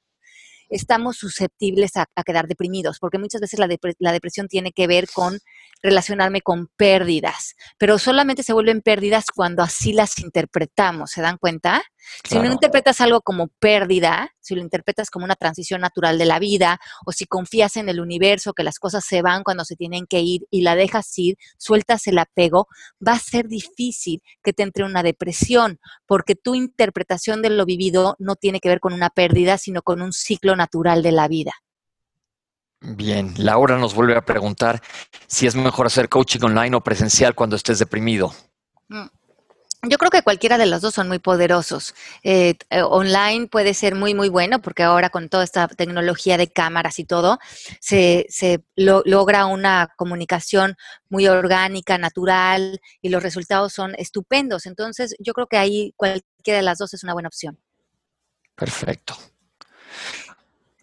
[0.69, 3.67] estamos susceptibles a, quedar deprimidos, porque muchas veces la,
[3.99, 5.39] la, depresión tiene que ver con
[5.81, 11.83] relacionarme con pérdidas, pero solamente se vuelven pérdidas cuando así las interpretamos, ¿se dan cuenta?
[12.27, 16.39] Si no interpretas algo como pérdida, si lo interpretas como una transición natural de la
[16.39, 20.05] vida, o si confías en el universo, que las cosas se van cuando se tienen
[20.07, 22.67] que ir y la dejas ir, sueltas el apego,
[23.05, 28.15] va a ser difícil que te entre una depresión, porque tu interpretación de lo vivido
[28.19, 31.53] no tiene que ver con una pérdida, sino con un ciclo natural de la vida.
[32.81, 34.81] Bien, Laura nos vuelve a preguntar
[35.27, 38.33] si es mejor hacer coaching online o presencial cuando estés deprimido.
[38.89, 39.07] Mm.
[39.87, 41.93] Yo creo que cualquiera de los dos son muy poderosos.
[42.23, 46.47] Eh, eh, online puede ser muy, muy bueno porque ahora con toda esta tecnología de
[46.47, 47.39] cámaras y todo,
[47.79, 48.25] se,
[48.75, 50.75] logra una comunicación
[51.09, 54.65] muy orgánica, natural y los resultados son estupendos.
[54.65, 57.59] Entonces, yo creo que ahí cualquiera de las dos es una buena opción.
[58.55, 59.15] Perfecto.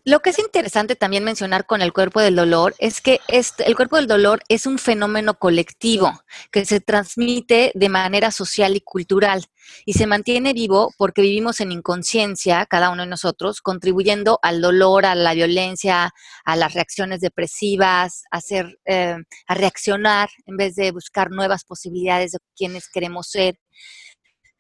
[0.05, 3.77] Lo que es interesante también mencionar con el cuerpo del dolor es que este, el
[3.77, 9.45] cuerpo del dolor es un fenómeno colectivo que se transmite de manera social y cultural
[9.85, 15.07] y se mantiene vivo porque vivimos en inconsciencia, cada uno de nosotros, contribuyendo al dolor,
[15.07, 16.13] a la violencia,
[16.45, 18.41] a las reacciones depresivas, a,
[18.87, 23.57] eh, reaccionar en vez de buscar nuevas posibilidades de quienes queremos ser.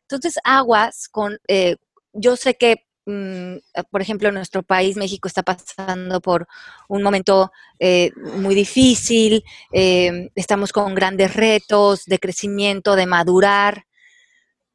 [0.02, 1.36] Entonces, aguas con...
[1.48, 1.76] Eh,
[2.12, 6.46] yo sé que por ejemplo, nuestro país, México, está pasando por
[6.88, 13.86] un momento eh, muy difícil, eh, estamos con grandes retos de crecimiento, de madurar,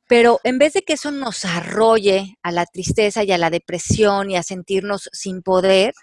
[0.08, 4.32] pero en vez de que eso nos arrolle a la tristeza y a la depresión
[4.32, 5.94] y a sentirnos sin poder,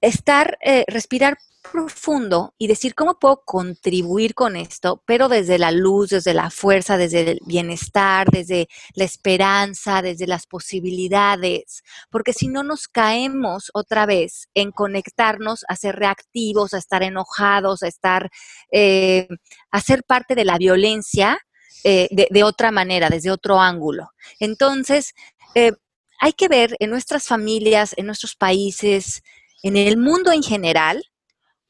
[0.00, 1.38] estar, respirar
[1.72, 6.96] profundo y decir cómo puedo contribuir con esto, pero desde la luz, desde la fuerza,
[6.96, 14.06] desde el bienestar, desde la esperanza, desde las posibilidades, porque si no nos caemos otra
[14.06, 18.30] vez en conectarnos a ser reactivos, a estar enojados, a estar,
[18.72, 19.28] eh,
[19.70, 21.38] a ser parte de la violencia
[21.84, 24.10] eh, de, otra manera, desde otro ángulo.
[24.40, 25.14] Entonces,
[25.54, 25.72] eh,
[26.20, 29.22] hay que ver en nuestras familias, en nuestros países,
[29.62, 31.04] en el mundo en general,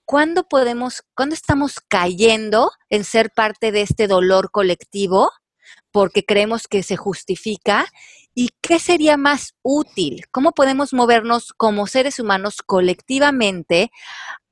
[0.08, 5.30] ¿cuándo podemos, cuándo estamos cayendo en ser parte de este dolor colectivo
[5.92, 7.84] porque creemos que se justifica?
[8.34, 10.24] ¿Y qué sería más útil?
[10.30, 13.90] ¿Cómo podemos movernos como seres humanos colectivamente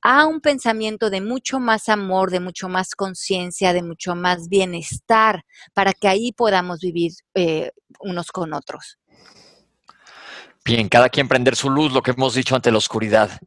[0.03, 5.43] a un pensamiento de mucho más amor, de mucho más conciencia, de mucho más bienestar,
[5.73, 8.99] para que ahí podamos vivir eh, unos con otros?
[10.63, 13.39] Bien, cada quien prender su luz, lo que hemos dicho ante la oscuridad.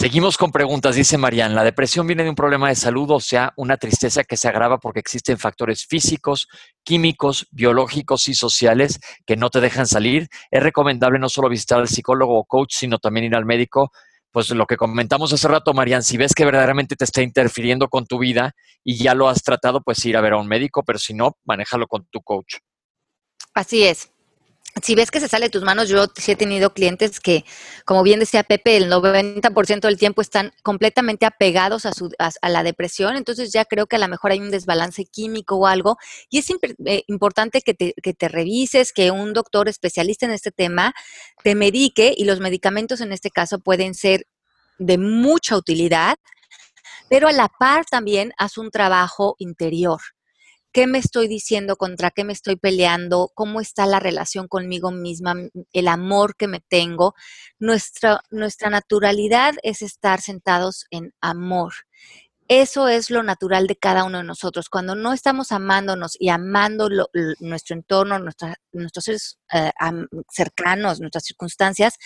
[0.00, 1.56] Seguimos con preguntas, dice Marian.
[1.56, 4.78] ¿La depresión viene de un problema de salud o sea una tristeza que se agrava
[4.78, 6.46] porque existen factores físicos,
[6.84, 10.28] químicos, biológicos y sociales que no te dejan salir?
[10.52, 13.90] ¿Es recomendable no solo visitar al psicólogo o coach, sino también ir al médico?
[14.30, 18.06] Pues lo que comentamos hace rato, Marian, si ves que verdaderamente te está interfiriendo con
[18.06, 18.52] tu vida
[18.84, 21.36] y ya lo has tratado, pues ir a ver a un médico, pero si no,
[21.44, 22.58] manéjalo con tu coach.
[23.52, 24.12] Así es
[24.82, 27.44] si ves que se sale de tus manos, yo sí he tenido clientes que,
[27.84, 32.62] como bien decía Pepe, el 90% del tiempo están completamente apegados a, su, a, la
[32.62, 35.96] depresión, entonces ya creo que a lo mejor hay un desbalance químico o algo,
[36.30, 40.50] y es eh, importante que te, que te revises, que un doctor especialista en este
[40.50, 40.94] tema
[41.42, 44.26] te medique, y los medicamentos en este caso pueden ser
[44.78, 46.16] de mucha utilidad,
[47.08, 50.00] pero a la par también haz un trabajo interior
[50.72, 55.34] qué me estoy diciendo, contra qué me estoy peleando, cómo está la relación conmigo misma,
[55.72, 57.14] el amor que me tengo.
[57.58, 61.72] Nuestra, nuestra naturalidad es estar sentados en amor.
[62.48, 64.70] Eso es lo natural de cada uno de nosotros.
[64.70, 66.88] Cuando no estamos amándonos y amando
[67.40, 69.70] nuestro entorno, nuestros seres eh,
[70.32, 71.96] cercanos, nuestras circunstancias,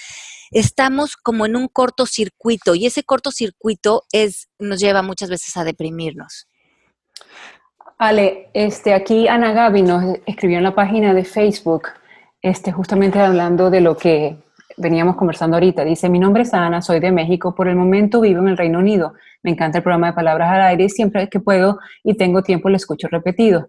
[0.51, 6.49] estamos como en un cortocircuito y ese cortocircuito es, nos lleva muchas veces a deprimirnos.
[8.05, 11.85] Ale, este, aquí Ana Gaby nos escribió en la página de Facebook,
[12.43, 14.39] este, justamente hablando de lo que
[14.77, 15.85] veníamos conversando ahorita.
[15.85, 18.81] Dice, mi nombre es Ana, soy de México, por el momento vivo en el Reino
[18.81, 19.15] Unido.
[19.45, 22.75] Me encanta el programa de Palabras al Aire, siempre que puedo y tengo tiempo lo
[22.75, 23.69] escucho repetido.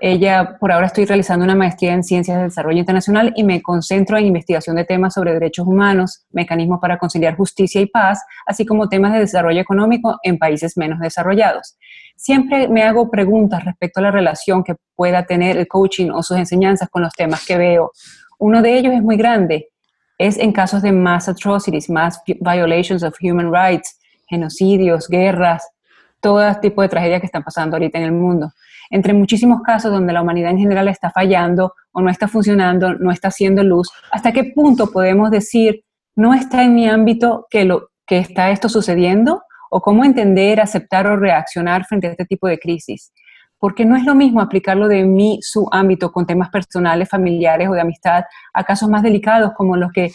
[0.00, 4.16] Ella, por ahora estoy realizando una maestría en Ciencias de Desarrollo Internacional y me concentro
[4.16, 8.88] en investigación de temas sobre derechos humanos, mecanismos para conciliar justicia y paz, así como
[8.88, 11.76] temas de desarrollo económico en países menos desarrollados.
[12.16, 16.36] Siempre me hago preguntas respecto a la relación que pueda tener el coaching o sus
[16.36, 17.90] enseñanzas con los temas que veo.
[18.38, 19.70] Uno de ellos es muy grande,
[20.16, 25.68] es en casos de mass atrocities, mass violations of human rights, genocidios, guerras,
[26.20, 28.52] todo tipo de tragedias que están pasando ahorita en el mundo
[28.90, 33.10] entre muchísimos casos donde la humanidad en general está fallando o no está funcionando, no
[33.10, 35.84] está haciendo luz, ¿hasta qué punto podemos decir,
[36.16, 39.42] no está en mi ámbito que, lo, que está esto sucediendo?
[39.70, 43.12] ¿O cómo entender, aceptar o reaccionar frente a este tipo de crisis?
[43.58, 47.72] Porque no es lo mismo aplicarlo de mí, su ámbito, con temas personales, familiares o
[47.72, 48.24] de amistad,
[48.54, 50.12] a casos más delicados como los que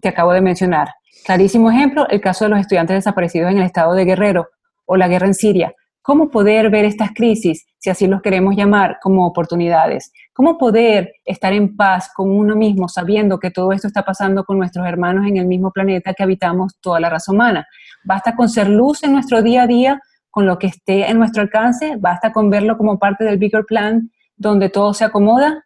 [0.00, 0.88] te acabo de mencionar.
[1.24, 4.48] Clarísimo ejemplo, el caso de los estudiantes desaparecidos en el estado de Guerrero
[4.84, 5.74] o la guerra en Siria
[6.06, 11.52] cómo poder ver estas crisis, si así los queremos llamar, como oportunidades, cómo poder estar
[11.52, 15.36] en paz con uno mismo sabiendo que todo esto está pasando con nuestros hermanos en
[15.36, 17.66] el mismo planeta que habitamos toda la raza humana.
[18.04, 21.42] Basta con ser luz en nuestro día a día, con lo que esté en nuestro
[21.42, 25.64] alcance, basta con verlo como parte del bigger plan donde todo se acomoda.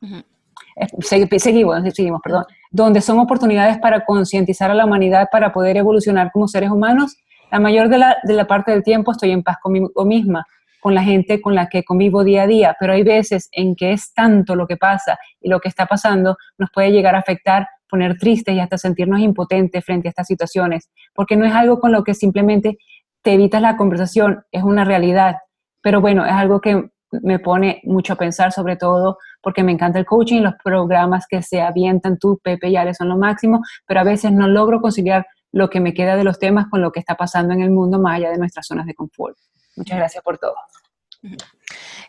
[0.00, 6.30] Eh, seguimos, seguimos, perdón, donde son oportunidades para concientizar a la humanidad para poder evolucionar
[6.32, 7.18] como seres humanos
[7.50, 10.46] la mayor de la, parte del tiempo estoy en paz conmigo misma,
[10.80, 13.92] con la gente con la que convivo día a día, pero hay veces en que
[13.92, 17.68] es tanto lo que pasa y lo que está pasando nos puede llegar a afectar,
[17.88, 21.92] poner tristes y hasta sentirnos impotentes frente a estas situaciones, porque no es algo con
[21.92, 22.78] lo que simplemente
[23.22, 25.36] te evitas la conversación, es una realidad.
[25.82, 29.98] Pero bueno, es algo que me pone mucho a pensar, sobre todo porque me encanta
[29.98, 34.00] el coaching, los programas que se avientan tú, Pepe y Ale son lo máximo, pero
[34.00, 37.00] a veces no logro conciliar lo que me queda de los temas con lo que
[37.00, 39.36] está pasando en el mundo más allá de nuestras zonas de confort.
[39.76, 40.54] Muchas gracias por todo.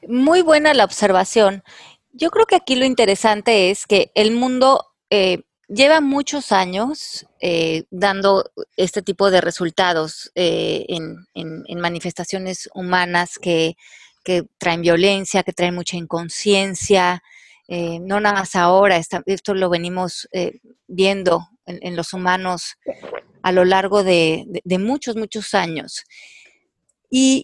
[0.07, 1.63] Muy buena la observación.
[2.13, 7.83] Yo creo que aquí lo interesante es que el mundo eh, lleva muchos años eh,
[7.89, 13.75] dando este tipo de resultados eh, en, manifestaciones humanas que,
[14.59, 17.23] traen violencia, que traen mucha inconsciencia.
[17.67, 20.29] no nada más ahora, esto lo venimos
[20.87, 21.50] viendo
[21.81, 22.75] en, los humanos
[23.43, 24.45] a lo largo de,
[24.79, 26.03] muchos, muchos años.
[27.09, 27.43] Y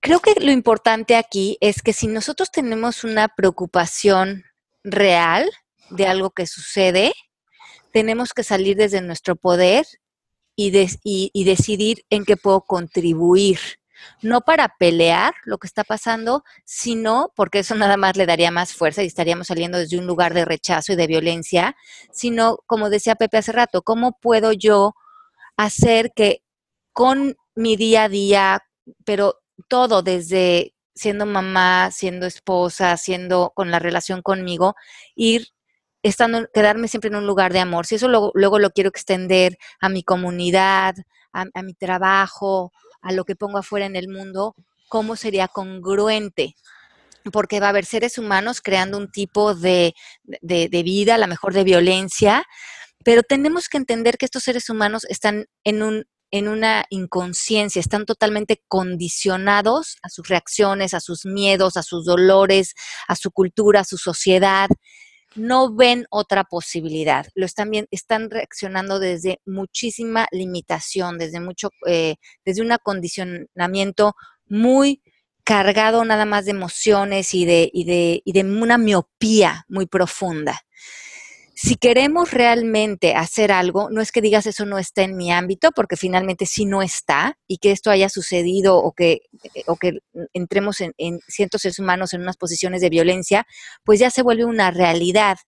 [0.00, 4.44] creo que lo importante aquí es que si nosotros tenemos una preocupación
[4.82, 5.50] real
[5.90, 7.12] de algo que sucede,
[7.92, 9.86] tenemos que salir desde nuestro poder
[10.54, 13.58] y, y, decidir en qué puedo contribuir.
[14.22, 18.72] No para pelear lo que está pasando, sino porque eso nada más le daría más
[18.74, 21.76] fuerza y estaríamos saliendo desde un lugar de rechazo y de violencia,
[22.12, 24.94] sino, como decía Pepe hace rato, ¿cómo puedo yo
[25.56, 26.42] hacer que
[26.92, 28.62] con mi día a día,
[29.04, 34.74] pero todo desde siendo mamá, siendo esposa, siendo con la relación conmigo,
[35.14, 35.48] ir
[36.02, 37.86] estando, quedarme siempre en un lugar de amor.
[37.86, 40.94] Si eso luego, lo quiero extender a mi comunidad,
[41.32, 42.72] a, mi trabajo,
[43.06, 44.54] a lo que pongo afuera en el mundo,
[44.88, 46.54] ¿cómo sería congruente?
[47.32, 49.94] Porque va a haber seres humanos creando un tipo de,
[50.24, 52.44] de, vida, a lo mejor de violencia,
[53.04, 58.04] pero tenemos que entender que estos seres humanos están en un en una inconsciencia, están
[58.04, 62.74] totalmente condicionados a sus reacciones, a sus miedos, a sus dolores,
[63.06, 64.68] a su cultura, a su sociedad.
[65.36, 67.26] No ven otra posibilidad.
[67.34, 74.14] Lo están bien, están reaccionando desde muchísima limitación, desde mucho, eh, desde un acondicionamiento
[74.48, 75.02] muy
[75.44, 80.60] cargado nada más de emociones y de, y de, y de una miopía muy profunda
[81.58, 85.70] si queremos realmente hacer algo, no es que digas eso no está en mi ámbito,
[85.74, 89.22] porque finalmente sí no está, y que esto haya sucedido o que,
[89.66, 90.00] o que
[90.34, 93.46] entremos en, en ciertos seres humanos en unas posiciones de violencia,
[93.84, 95.38] pues ya se vuelve una realidad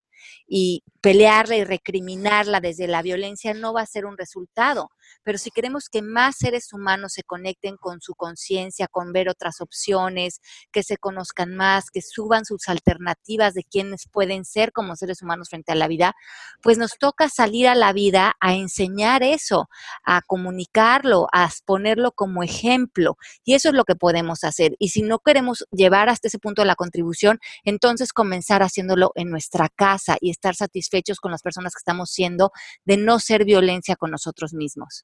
[0.46, 4.88] y pelearla y recriminarla desde la violencia no va a ser un resultado.
[5.22, 9.60] Pero si queremos que más seres humanos se conecten con su conciencia, con ver otras
[9.60, 10.40] opciones,
[10.72, 15.48] que se conozcan más, que suban sus alternativas de quiénes pueden ser como seres humanos
[15.50, 16.14] frente a la vida,
[16.62, 19.68] pues nos toca salir a la vida a enseñar eso,
[20.04, 23.16] a comunicarlo, a ponerlo como ejemplo.
[23.44, 24.74] Y eso es lo que podemos hacer.
[24.78, 29.68] Y si no queremos llevar hasta ese punto la contribución, entonces comenzar haciéndolo en nuestra
[29.68, 32.52] casa y estar satisfechos con las personas que estamos siendo
[32.84, 34.97] de no ser violencia con nosotros mismos.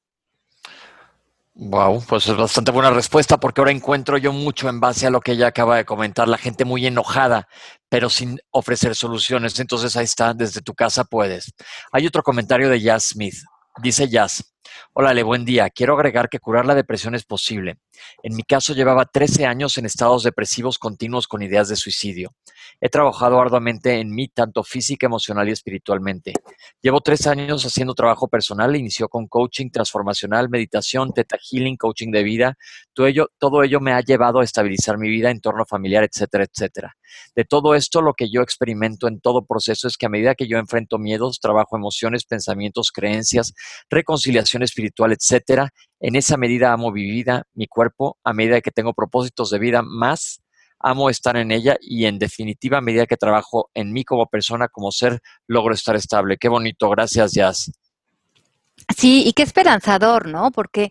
[1.56, 5.20] Wow, pues es bastante buena respuesta porque ahora encuentro yo mucho en base a lo
[5.20, 7.46] que ella acaba de comentar, la gente muy enojada,
[7.88, 9.60] pero sin ofrecer soluciones.
[9.60, 11.54] Entonces ahí está, desde tu casa puedes.
[11.92, 13.36] Hay otro comentario de Jazz Smith.
[13.80, 14.53] Dice Jazz,
[14.92, 15.70] Hola, Le, buen día.
[15.70, 17.78] Quiero agregar que curar la depresión es posible.
[18.22, 22.34] En mi caso llevaba 13 años en estados depresivos continuos con ideas de suicidio.
[22.80, 26.32] He trabajado arduamente en mí, tanto física, emocional y espiritualmente.
[26.80, 28.76] Llevo tres años haciendo trabajo personal.
[28.76, 32.58] Inició con coaching transformacional, meditación, teta healing, coaching de vida.
[32.92, 36.96] Todo ello, todo ello me ha llevado a estabilizar mi vida, entorno familiar, etcétera, etcétera.
[37.34, 40.48] De todo esto, lo que yo experimento en todo proceso es que a medida que
[40.48, 43.54] yo enfrento miedos, trabajo emociones, pensamientos, creencias,
[43.88, 48.94] reconciliación espiritual, etcétera, en esa medida amo mi vida, mi cuerpo, a medida que tengo
[48.94, 50.40] propósitos de vida más,
[50.78, 54.68] amo estar en ella y en definitiva a medida que trabajo en mí como persona,
[54.68, 56.36] como ser, logro estar estable.
[56.36, 57.72] Qué bonito, gracias Jazz.
[58.96, 60.50] Sí, y qué esperanzador, ¿no?
[60.50, 60.90] Porque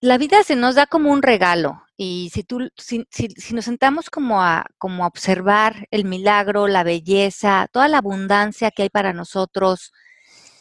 [0.00, 4.08] la vida se nos da como un regalo y si, tú, si, si, nos sentamos
[4.08, 9.12] como a, como a observar el milagro, la belleza, toda la abundancia que hay para
[9.12, 9.92] nosotros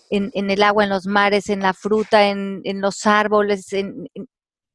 [0.10, 4.10] en, el agua, en los mares, en la fruta, en los árboles, en,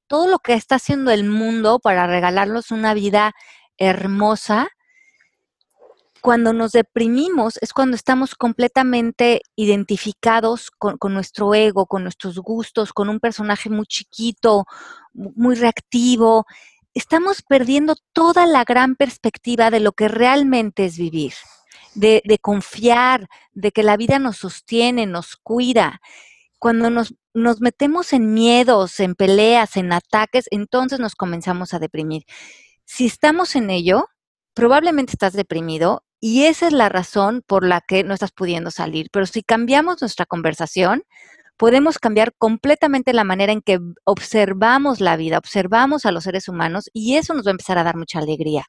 [0.07, 3.32] todo lo que está haciendo el mundo para regalarnos una vida
[3.78, 4.68] hermosa,
[6.20, 13.11] cuando nos deprimimos es cuando estamos completamente identificados con, nuestro ego, con nuestros gustos, con
[13.11, 14.64] un personaje muy chiquito,
[15.12, 16.47] muy reactivo.
[16.95, 21.35] Estamos perdiendo toda la gran perspectiva de lo que realmente es vivir,
[21.95, 26.01] de, confiar, de que la vida nos sostiene, nos cuida.
[26.59, 32.24] Cuando nos, nos metemos en miedos, en peleas, en ataques, entonces nos comenzamos a deprimir.
[32.84, 34.09] Si estamos en ello,
[34.55, 39.09] probablemente estás deprimido y esa es la razón por la que no estás pudiendo salir.
[39.12, 41.03] Pero si cambiamos nuestra conversación,
[41.57, 46.90] podemos cambiar completamente la manera en que observamos la vida, observamos a los seres humanos
[46.92, 48.64] y eso nos va a empezar a dar mucha alegría.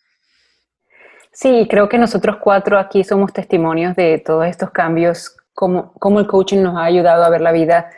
[1.36, 6.27] Sí, creo que nosotros cuatro aquí somos testimonios de todos estos cambios, cómo, cómo el
[6.27, 7.91] coaching nos ha ayudado a ver la vida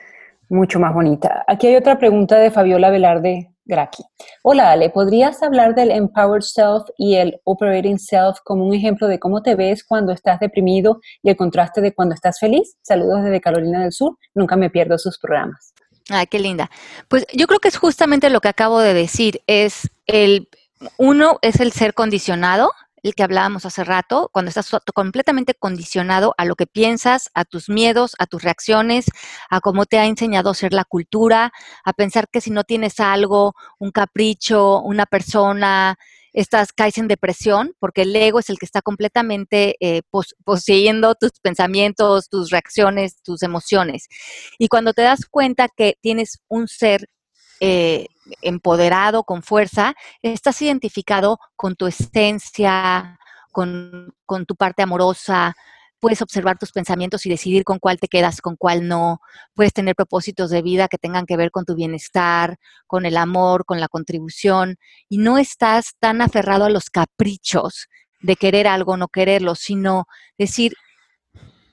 [0.49, 1.43] mucho más bonita.
[1.47, 4.03] Aquí hay otra pregunta de Fabiola Velarde Graki.
[4.41, 9.19] Hola Ale, ¿podrías hablar del Empowered Self y el Operating Self como un ejemplo de
[9.19, 12.75] cómo te ves cuando estás deprimido y el contraste de cuando estás feliz?
[12.81, 15.75] Saludos desde Carolina del Sur, nunca me pierdo sus programas.
[16.09, 16.71] Ay, qué linda.
[17.07, 20.49] Pues yo creo que es justamente lo que acabo de decir, es el,
[20.97, 22.71] uno es el ser condicionado,
[23.07, 27.69] el que hablábamos hace rato, cuando estás completamente condicionado a lo que piensas, a tus
[27.69, 29.05] miedos, a tus reacciones,
[29.49, 31.51] a cómo te ha enseñado a ser la cultura,
[31.83, 35.97] a pensar que si no tienes algo, un capricho, una persona,
[36.33, 40.01] estás, caes en depresión, porque el ego es el que está completamente eh,
[40.43, 44.07] poseyendo tus pensamientos, tus reacciones, tus emociones.
[44.59, 47.09] Y cuando te das cuenta que tienes un ser
[47.59, 48.07] eh,
[48.41, 53.19] empoderado, con fuerza, estás identificado con tu esencia,
[53.51, 55.55] con, con tu parte amorosa,
[55.99, 59.19] puedes observar tus pensamientos y decidir con cuál te quedas, con cuál no.
[59.55, 63.65] Puedes tener propósitos de vida que tengan que ver con tu bienestar, con el amor,
[63.65, 64.77] con la contribución,
[65.09, 67.87] y no estás tan aferrado a los caprichos
[68.21, 70.05] de querer algo o no quererlo, sino
[70.37, 70.73] decir,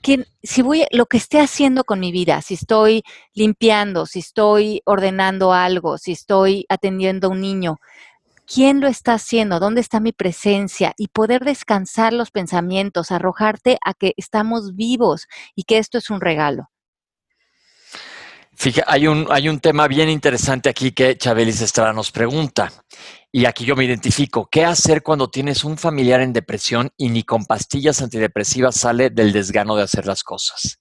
[0.04, 3.02] que si voy, lo que esté haciendo con mi vida, si estoy
[3.32, 7.78] limpiando, si estoy ordenando algo, si estoy atendiendo a un niño,
[8.46, 13.94] quién lo está haciendo, dónde está mi presencia y poder descansar los pensamientos, arrojarte a
[13.94, 16.68] que estamos vivos y que esto es un regalo.
[18.54, 22.70] Fíjate, hay un, hay un tema bien interesante aquí que Chabelis Estrada nos pregunta,
[23.36, 24.48] y aquí yo me identifico.
[24.48, 29.32] ¿Qué hacer cuando tienes un familiar en depresión y ni con pastillas antidepresivas sale del
[29.32, 30.78] desgano de hacer las cosas?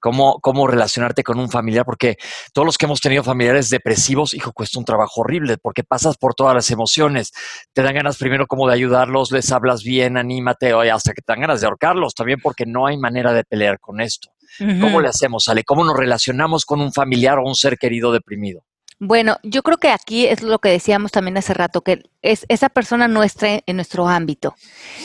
[0.00, 1.84] ¿Cómo, ¿Cómo relacionarte con un familiar?
[1.84, 2.16] Porque
[2.52, 6.34] todos los que hemos tenido familiares depresivos, hijo, cuesta un trabajo horrible porque pasas por
[6.34, 7.30] todas las emociones.
[7.72, 11.42] Te dan ganas primero como de ayudarlos, les hablas bien, anímate, hasta que te dan
[11.42, 14.30] ganas de ahorcarlos también porque no hay manera de pelear con esto.
[14.58, 15.62] ¿Cómo le hacemos, Ale?
[15.62, 18.64] ¿Cómo nos relacionamos con un familiar o un ser querido deprimido?
[19.06, 22.70] Bueno, yo creo que aquí es lo que decíamos también hace rato, que es esa
[22.70, 24.54] persona nuestra en nuestro ámbito.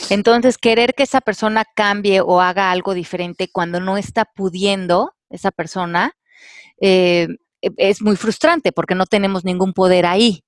[0.08, 5.50] Entonces, querer que esa persona cambie o haga algo diferente cuando no está pudiendo esa
[5.50, 6.16] persona
[6.80, 7.28] eh,
[7.60, 10.44] es muy frustrante porque no tenemos ningún poder ahí.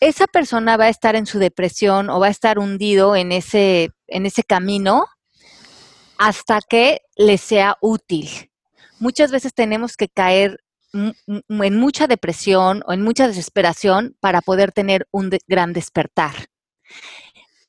[0.00, 3.90] Esa persona va a estar en su depresión o va a estar hundido en ese,
[4.06, 5.04] en ese camino
[6.16, 8.50] hasta que le sea útil.
[8.98, 10.64] Muchas veces tenemos que caer
[10.96, 16.34] en mucha depresión o en mucha desesperación para poder tener un gran despertar.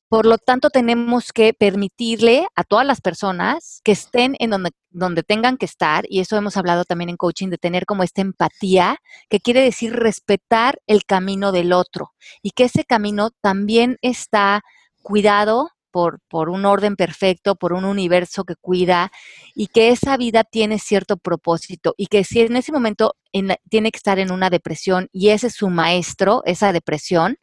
[0.09, 5.21] Por lo tanto, tenemos que permitirle a todas las personas que estén en donde, donde
[5.21, 8.99] tengan que estar, y eso hemos hablado también en coaching, de tener como esta empatía,
[9.29, 14.61] que quiere decir respetar el camino del otro y que ese camino también está
[15.01, 15.71] cuidado,
[16.29, 19.11] por, un orden perfecto, por un universo que cuida
[19.55, 23.97] y que esa vida tiene cierto propósito y que si en ese momento tiene que
[23.97, 27.37] estar en una depresión y ese es su maestro, esa depresión,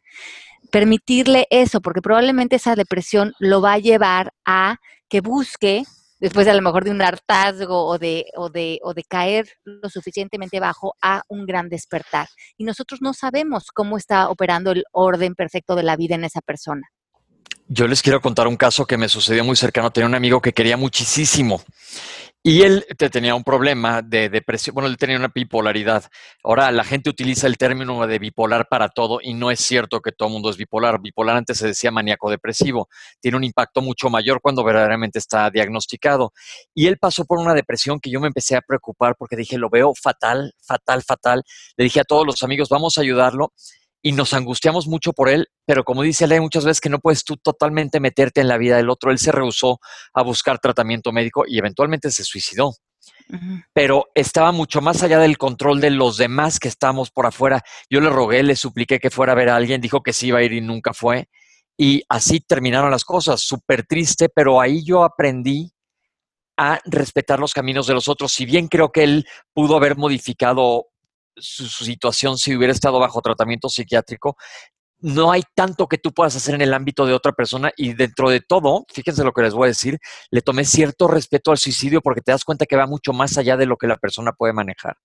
[0.71, 4.77] permitirle eso, porque probablemente esa depresión lo va a llevar a
[5.09, 5.83] que busque
[6.19, 8.25] después a lo mejor de un hartazgo o de,
[9.09, 12.27] caer lo suficientemente bajo a un gran despertar.
[12.57, 16.41] Y nosotros no sabemos cómo está operando el orden perfecto de la vida en esa
[16.41, 16.87] persona.
[17.67, 19.91] Yo les quiero contar un caso que me sucedió muy cercano.
[19.91, 21.63] Tenía un amigo que quería muchísimo
[22.43, 24.75] y él tenía un problema de depresión.
[24.75, 26.03] Bueno, él tenía una bipolaridad.
[26.43, 30.11] Ahora la gente utiliza el término de bipolar para todo y no es cierto que
[30.11, 31.01] todo el mundo es bipolar.
[31.01, 32.87] Bipolar antes se decía maníaco depresivo.
[33.19, 36.33] Tiene un impacto mucho mayor cuando verdaderamente está diagnosticado.
[36.75, 39.71] Y él pasó por una depresión que yo me empecé a preocupar porque dije, lo
[39.71, 41.41] veo fatal, fatal, fatal.
[41.77, 43.53] Le dije a todos los amigos, vamos a ayudarlo
[44.05, 47.23] y nos angustiamos mucho por él, pero como dice Ale muchas veces que no puedes
[47.23, 49.79] tú totalmente meterte en la vida del otro, él se rehusó
[50.13, 52.75] a buscar tratamiento médico y eventualmente se suicidó.
[53.73, 57.63] Pero estaba mucho más allá del control de los demás que estábamos por afuera.
[57.89, 60.37] Yo le rogué, le supliqué que fuera a ver a alguien, dijo que sí iba
[60.37, 61.27] a ir y nunca fue.
[61.75, 65.71] Y así terminaron las cosas, súper triste, pero ahí yo aprendí
[66.57, 68.31] a respetar los caminos de los otros.
[68.31, 70.89] Si bien creo que él pudo haber modificado
[71.35, 74.37] su, situación si hubiera estado bajo tratamiento psiquiátrico,
[74.99, 78.29] no hay tanto que tú puedas hacer en el ámbito de otra persona y dentro
[78.29, 79.99] de todo, fíjense lo que les voy a decir,
[80.31, 83.57] le tomé cierto respeto al suicidio porque te das cuenta que va mucho más allá
[83.57, 84.97] de lo que la persona puede manejar.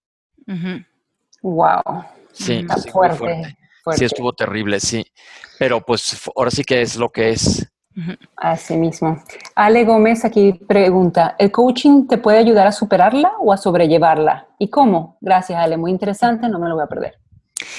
[1.42, 2.04] Wow.
[2.32, 3.56] Sí, fuerte,
[3.96, 5.04] Sí, estuvo terrible, sí.
[5.58, 7.69] Pero pues ahora sí que es lo que es.
[8.36, 9.22] Así mismo.
[9.55, 14.47] Ale Gómez aquí pregunta, ¿el coaching te puede ayudar a superarla o a sobrellevarla?
[14.59, 15.18] ¿Y cómo?
[15.20, 15.76] Gracias, Ale.
[15.76, 17.18] Muy interesante, no me lo voy a perder.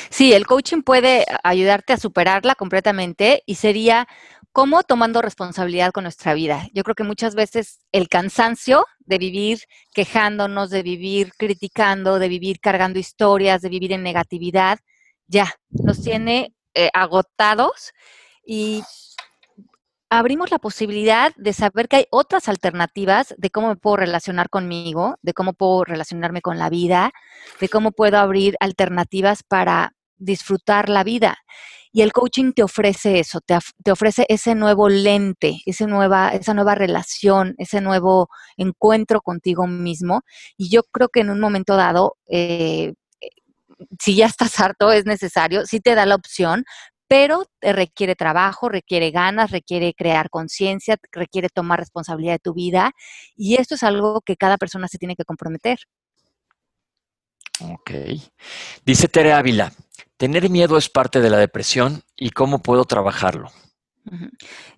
[0.09, 4.07] Sí, el coaching puede ayudarte a superarla completamente y sería
[4.51, 6.67] como tomando responsabilidad con nuestra vida.
[6.73, 9.59] Yo creo que muchas veces el cansancio de vivir
[9.93, 14.79] quejándonos, de vivir criticando, de vivir cargando historias, de vivir en negatividad,
[15.27, 17.93] ya nos tiene eh, agotados
[18.45, 18.83] y
[20.11, 25.15] abrimos la posibilidad de saber que hay otras alternativas de cómo me puedo relacionar conmigo,
[25.21, 27.13] de cómo puedo relacionarme con la vida,
[27.61, 31.37] de cómo puedo abrir alternativas para disfrutar la vida.
[31.93, 33.57] Y el coaching te ofrece eso, te,
[33.89, 40.23] ofrece ese nuevo lente, ese nueva, esa nueva relación, ese nuevo encuentro contigo mismo.
[40.57, 42.93] Y yo creo que en un momento dado, eh,
[43.99, 46.65] si ya estás harto, es necesario, sí te da la opción,
[47.11, 52.93] pero requiere trabajo, requiere ganas, requiere crear conciencia, requiere tomar responsabilidad de tu vida
[53.35, 55.77] y esto es algo que cada persona se tiene que comprometer.
[57.69, 57.91] Ok.
[58.85, 59.73] Dice Tere Ávila,
[60.15, 63.51] tener miedo es parte de la depresión y cómo puedo trabajarlo.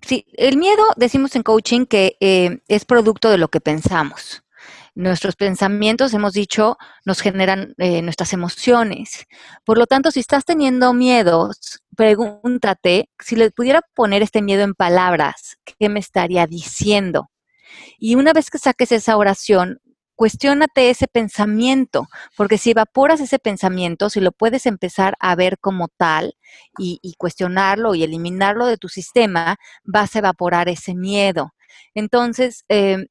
[0.00, 4.43] Sí, el miedo, decimos en coaching que eh, es producto de lo que pensamos.
[4.96, 9.26] Nuestros pensamientos, hemos dicho, nos generan eh, nuestras emociones.
[9.64, 14.74] Por lo tanto, si estás teniendo miedos, pregúntate si le pudiera poner este miedo en
[14.74, 17.30] palabras, ¿qué me estaría diciendo?
[17.98, 19.80] Y una vez que saques esa oración,
[20.14, 25.88] cuestiónate ese pensamiento, porque si evaporas ese pensamiento, si lo puedes empezar a ver como
[25.88, 26.36] tal
[26.78, 31.52] y, y, cuestionarlo y eliminarlo de tu sistema, vas a evaporar ese miedo.
[31.94, 33.06] Entonces, eh,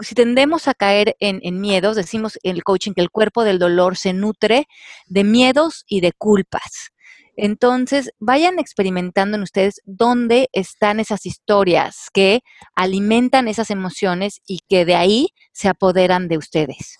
[0.00, 3.96] si tendemos a caer en, miedos, decimos en el coaching que el cuerpo del dolor
[3.96, 4.66] se nutre
[5.06, 6.90] de miedos y de culpas.
[7.36, 12.40] Entonces, vayan experimentando en ustedes dónde están esas historias que
[12.76, 16.98] alimentan esas emociones y que de ahí se apoderan de ustedes.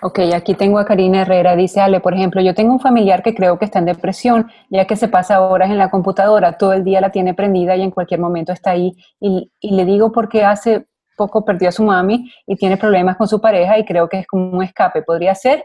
[0.00, 1.56] Ok, aquí tengo a Karina Herrera.
[1.56, 4.86] Dice Ale, por ejemplo, yo tengo un familiar que creo que está en depresión, ya
[4.86, 7.90] que se pasa horas en la computadora, todo el día la tiene prendida y en
[7.90, 8.92] cualquier momento está ahí.
[9.18, 10.86] Y, y le digo porque hace
[11.16, 14.26] poco perdió a su mami y tiene problemas con su pareja y creo que es
[14.26, 15.02] como un escape.
[15.02, 15.64] ¿Podría ser?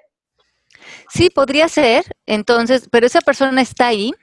[1.09, 2.03] Sí, podría ser.
[2.25, 4.13] Entonces, pero esa persona está ahí.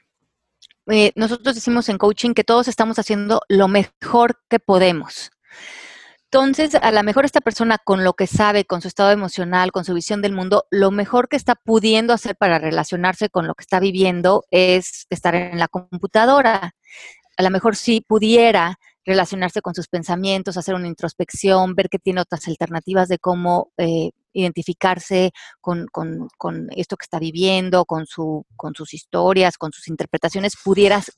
[0.89, 5.31] Eh, nosotros decimos en coaching que todos estamos haciendo lo mejor que podemos.
[6.31, 9.85] Entonces, a lo mejor esta persona con lo que sabe, con su estado emocional, con
[9.85, 13.63] su visión del mundo, lo mejor que está pudiendo hacer para relacionarse con lo que
[13.63, 16.75] está viviendo es estar en la computadora.
[17.37, 22.21] A lo mejor sí pudiera relacionarse con sus pensamientos, hacer una introspección, ver que tiene
[22.21, 28.45] otras alternativas de cómo eh, identificarse con, con, con, esto que está viviendo, con, su,
[28.57, 31.13] con sus historias, con sus interpretaciones, pudieras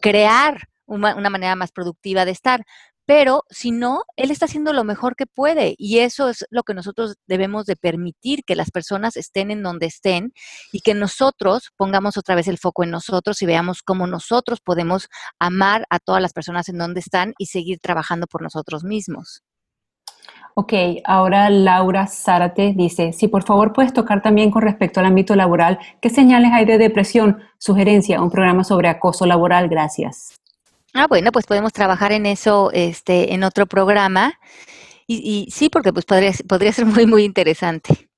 [0.00, 2.64] crear una, una manera más productiva de estar
[3.10, 6.74] pero si no, él está haciendo lo mejor que puede y eso es lo que
[6.74, 10.32] nosotros debemos de permitir, que las personas estén en donde estén
[10.70, 15.08] y que nosotros pongamos otra vez el foco en nosotros y veamos cómo nosotros podemos
[15.40, 19.42] amar a todas las personas en donde están y seguir trabajando por nosotros mismos.
[20.54, 20.72] Ok,
[21.04, 25.80] ahora Laura Zárate dice, si por favor puedes tocar también con respecto al ámbito laboral,
[26.00, 27.42] ¿qué señales hay de depresión?
[27.58, 30.36] Sugerencia, un programa sobre acoso laboral, gracias.
[30.94, 34.38] Ah, bueno, pues podemos trabajar en eso este, en otro programa.
[35.12, 38.08] Y, sí, porque pues podría, podría ser muy, muy interesante.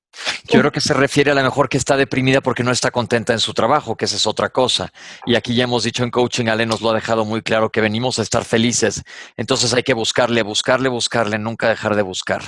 [0.43, 3.33] Yo creo que se refiere a lo mejor que está deprimida porque no está contenta
[3.33, 4.93] en su trabajo, que esa es otra cosa.
[5.25, 7.81] Y aquí ya hemos dicho en coaching, Ale nos lo ha dejado muy claro que
[7.81, 9.01] venimos a estar felices.
[9.37, 12.43] Entonces hay que buscarle, buscarle, buscarle, nunca dejar de buscar.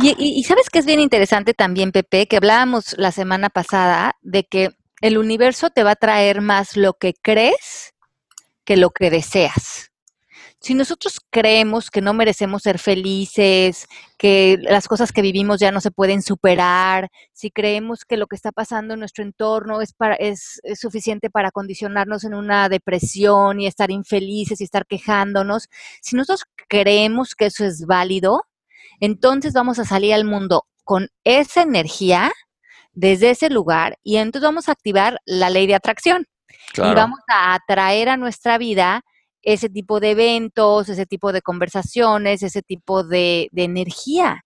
[0.00, 4.16] Y, y, y sabes que es bien interesante también, Pepe, que hablábamos la semana pasada
[4.22, 4.70] de que
[5.02, 7.92] el universo te va a traer más lo que crees
[8.66, 9.90] que lo que deseas.
[10.60, 13.86] Si nosotros creemos que no merecemos ser felices,
[14.18, 18.36] que las cosas que vivimos ya no se pueden superar, si creemos que lo que
[18.36, 23.66] está pasando en nuestro entorno es, para, es, suficiente para condicionarnos en una depresión y
[23.66, 25.68] estar infelices y estar quejándonos,
[26.00, 28.42] si nosotros creemos que eso es válido,
[28.98, 32.32] entonces vamos a salir al mundo con esa energía
[32.92, 36.26] desde ese lugar y entonces vamos a activar la ley de atracción.
[36.74, 39.02] Y vamos a atraer a nuestra vida
[39.42, 44.44] ese tipo de eventos, ese tipo de conversaciones, ese tipo de, de energía.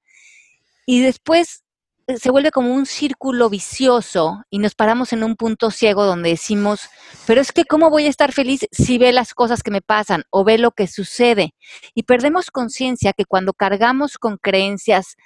[0.86, 1.64] Y después
[2.10, 6.30] eh, se vuelve como un círculo vicioso y nos paramos en un punto ciego donde
[6.30, 6.88] decimos,
[7.26, 10.24] pero es que ¿cómo voy a estar feliz si ve las cosas que me pasan
[10.30, 11.54] o ve lo que sucede?
[11.94, 15.16] Y perdemos conciencia que cuando cargamos con creencias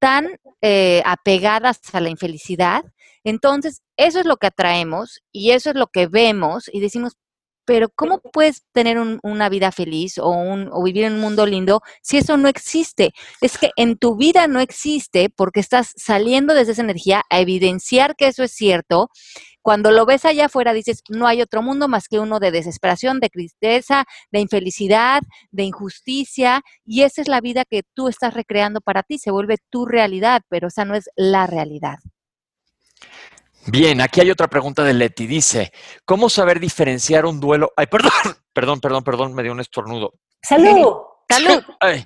[0.00, 2.82] tan eh, apegadas a la infelicidad,
[3.22, 7.16] entonces eso es lo que atraemos y eso es lo que vemos y decimos,
[7.70, 11.82] pero ¿cómo puedes tener una vida feliz o, un, o vivir en un mundo lindo
[12.02, 13.12] si eso no existe?
[13.40, 18.16] Es que en tu vida no existe porque estás saliendo desde esa energía a evidenciar
[18.16, 19.08] que eso es cierto
[19.62, 23.20] cuando lo ves allá afuera dices, no hay otro mundo más que uno de desesperación,
[23.20, 28.80] de tristeza, de infelicidad, de injusticia, y esa es la vida que tú estás recreando
[28.80, 31.98] para ti, se vuelve tu realidad, pero esa no es la realidad.
[33.70, 35.26] Bien, aquí hay otra pregunta de Leti.
[35.26, 35.72] Dice,
[36.04, 37.72] ¿cómo saber diferenciar un duelo?
[37.76, 38.10] Ay, perdón,
[38.52, 40.14] perdón, perdón, perdón, me dio un estornudo.
[40.42, 40.96] Salud.
[41.28, 41.62] Salud.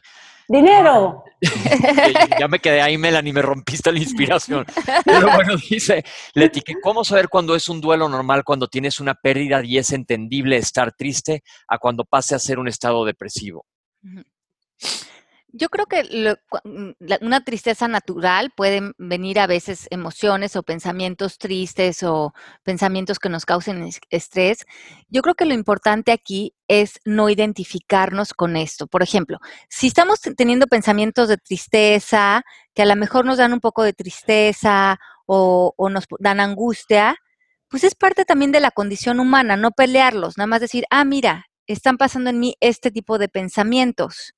[0.48, 1.24] dinero.
[2.38, 4.66] ya me quedé ahí, Melanie, me rompiste la inspiración.
[5.04, 6.04] Pero bueno, dice
[6.34, 10.56] Leti, ¿cómo saber cuándo es un duelo normal, cuando tienes una pérdida y es entendible
[10.56, 13.64] estar triste, a cuando pase a ser un estado depresivo?
[15.56, 16.02] Yo creo que
[16.64, 16.90] mm,
[17.24, 22.34] una tristeza natural pueden venir a veces emociones o pensamientos tristes o
[22.64, 24.66] pensamientos que nos causen estrés.
[25.10, 28.88] Yo creo que lo importante aquí es no identificarnos con esto.
[28.88, 29.38] Por ejemplo,
[29.68, 32.42] si estamos teniendo pensamientos de tristeza,
[32.74, 37.14] que a lo mejor nos dan un poco de tristeza o, o nos dan angustia,
[37.68, 41.46] pues es parte también de la condición humana, no pelearlos, nada más decir, ah, mira,
[41.68, 44.34] están pasando en mí este tipo de pensamientos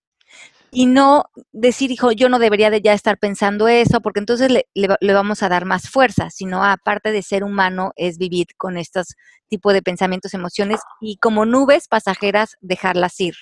[0.76, 4.66] y no decir, hijo, yo no debería de ya estar pensando eso, porque entonces le,
[4.74, 9.14] le, vamos a dar más fuerza, sino aparte de ser humano es vivir con estos
[9.48, 13.32] tipos de pensamientos, emociones y como nubes pasajeras dejarlas ir.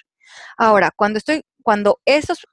[0.57, 2.47] Ahora, cuando estoy, cuando esos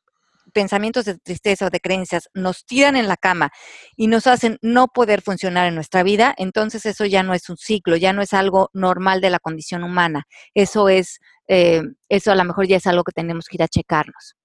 [0.52, 3.52] pensamientos de tristeza o de creencias nos tiran en la cama
[3.96, 7.58] y nos hacen no poder funcionar en nuestra vida, entonces eso ya no es un
[7.58, 10.24] ciclo, ya no es algo normal de la condición humana.
[10.56, 13.68] Eso es, eh, eso a lo mejor ya es algo que tenemos que ir a
[13.68, 14.41] checarnos.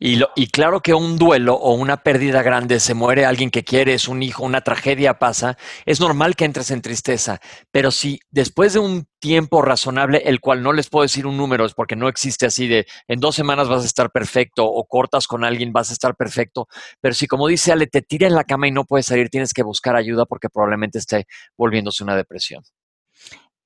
[0.00, 4.06] Y, y, claro que un duelo o una pérdida grande, se muere alguien que quieres,
[4.06, 7.40] un hijo, una tragedia pasa, es normal que entres en tristeza,
[7.72, 11.64] pero si después de un tiempo razonable, el cual no les puedo decir un número,
[11.66, 15.26] es porque no existe así de en dos semanas vas a estar perfecto o cortas
[15.26, 16.68] con alguien vas a estar perfecto,
[17.00, 19.52] pero si como dice Ale, te tira en la cama y no puedes salir, tienes
[19.52, 22.62] que buscar ayuda porque probablemente esté volviéndose una depresión.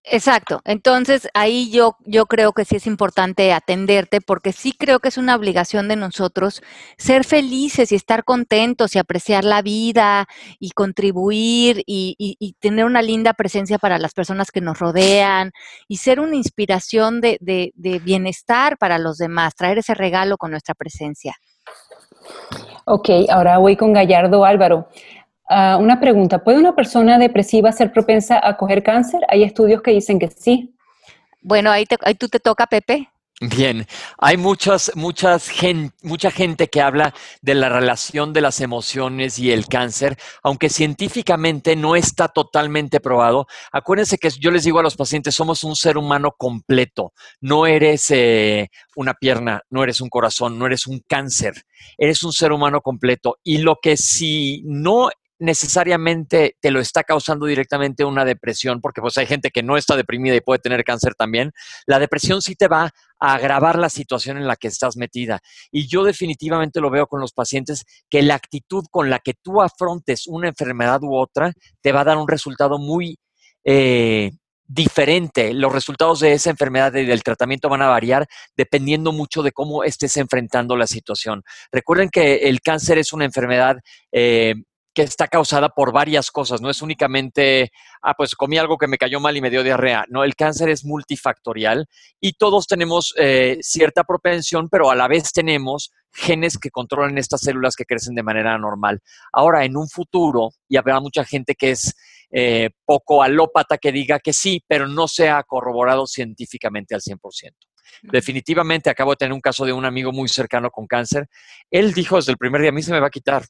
[0.04, 0.60] Exacto.
[0.64, 5.16] Entonces, ahí yo, yo creo que sí es importante atenderte porque sí creo que es
[5.16, 6.60] una obligación de nosotros
[6.98, 10.26] ser felices y estar contentos y apreciar la vida
[10.58, 15.52] y contribuir y, y, tener una linda presencia para las personas que nos rodean
[15.86, 20.50] y ser una inspiración de, de, de bienestar para los demás, traer ese regalo con
[20.50, 21.36] nuestra presencia.
[22.84, 24.88] Ok, ahora voy con Gallardo Álvaro.
[25.54, 29.20] Ah, una pregunta, ¿puede una persona depresiva ser propensa a coger cáncer?
[29.28, 30.74] Hay estudios que dicen que sí.
[31.42, 33.10] Bueno, ahí, ahí tú te toca, Pepe.
[33.38, 33.86] Bien,
[34.16, 35.50] hay muchas, muchas
[36.02, 41.76] mucha gente que habla de la relación de las emociones y el cáncer, aunque científicamente
[41.76, 43.46] no está totalmente probado.
[43.72, 47.12] Acuérdense que yo les digo a los pacientes, somos un ser humano completo.
[47.42, 51.52] No eres eh, una pierna, no eres un corazón, no eres un cáncer.
[51.98, 53.38] Eres un ser humano completo.
[53.42, 55.10] Y lo que si no
[55.42, 59.96] necesariamente te lo está causando directamente una depresión, porque pues hay gente que no está
[59.96, 61.52] deprimida y puede tener cáncer también,
[61.86, 65.40] la depresión sí te va a agravar la situación en la que estás metida.
[65.72, 69.60] Y yo definitivamente lo veo con los pacientes, que la actitud con la que tú
[69.60, 73.18] afrontes una enfermedad u otra te va a dar un resultado muy...
[73.64, 74.30] Eh,
[74.64, 75.52] diferente.
[75.52, 78.26] Los resultados de esa enfermedad y del tratamiento van a variar
[78.56, 81.42] dependiendo mucho de cómo estés enfrentando la situación.
[81.70, 83.76] Recuerden que el cáncer es una enfermedad
[84.12, 84.54] eh,
[84.94, 87.72] que está causada por varias cosas, no es únicamente,
[88.02, 90.68] ah, pues comí algo que me cayó mal y me dio diarrea, no, el cáncer
[90.68, 91.86] es multifactorial
[92.20, 97.40] y todos tenemos eh, cierta propensión, pero a la vez tenemos genes que controlan estas
[97.40, 99.00] células que crecen de manera normal.
[99.32, 101.94] Ahora, en un futuro, y habrá mucha gente que es
[102.30, 107.18] eh, poco alópata que diga que sí, pero no se ha corroborado científicamente al 100%.
[108.02, 111.28] Definitivamente acabo de tener un caso de un amigo muy cercano con cáncer.
[111.70, 113.44] Él dijo desde el primer día, a mí se me va a quitar.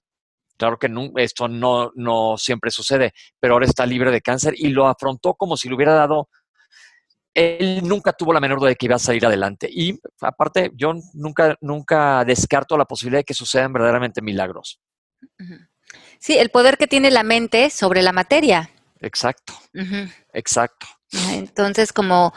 [0.63, 4.87] Claro que esto no, no siempre sucede, pero ahora está libre de cáncer y lo
[4.87, 6.29] afrontó como si le hubiera dado
[7.35, 9.69] él nunca tuvo la menor duda de que iba a salir adelante.
[9.69, 14.79] Y aparte, yo nunca, nunca descarto la posibilidad de que sucedan verdaderamente milagros.
[16.21, 18.71] Sí, el poder que tiene la mente sobre la materia.
[19.01, 19.55] Exacto,
[20.33, 20.87] exacto.
[21.13, 22.33] Entonces, como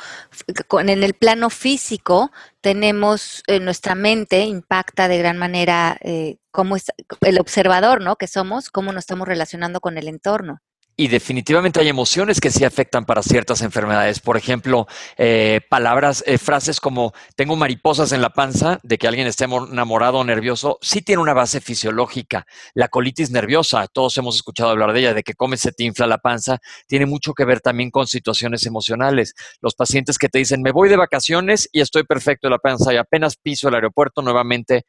[0.79, 6.91] en el plano físico, tenemos eh, nuestra mente impacta de gran manera eh, cómo es
[7.21, 8.17] el observador, ¿no?
[8.17, 10.61] Que somos, cómo nos estamos relacionando con el entorno.
[10.97, 14.21] Y definitivamente hay emociones que sí afectan para ciertas enfermedades.
[14.21, 14.87] Por ejemplo,
[15.17, 20.19] eh, palabras, eh, frases como tengo mariposas en la panza, de que alguien esté enamorado
[20.19, 22.47] o nervioso, sí tiene una base fisiológica.
[22.73, 26.07] La colitis nerviosa, todos hemos escuchado hablar de ella, de que comes se te infla
[26.07, 29.35] la panza, tiene mucho que ver también con situaciones emocionales.
[29.59, 32.93] Los pacientes que te dicen, me voy de vacaciones y estoy perfecto en la panza
[32.93, 34.85] y apenas piso el aeropuerto, nuevamente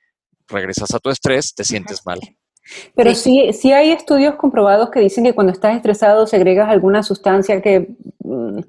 [0.46, 2.20] regresas a tu estrés, te sientes mal.
[2.94, 3.52] Pero sí.
[3.52, 8.60] sí, hay estudios comprobados que dicen que cuando estás estresado segregas alguna sustancia que, mm,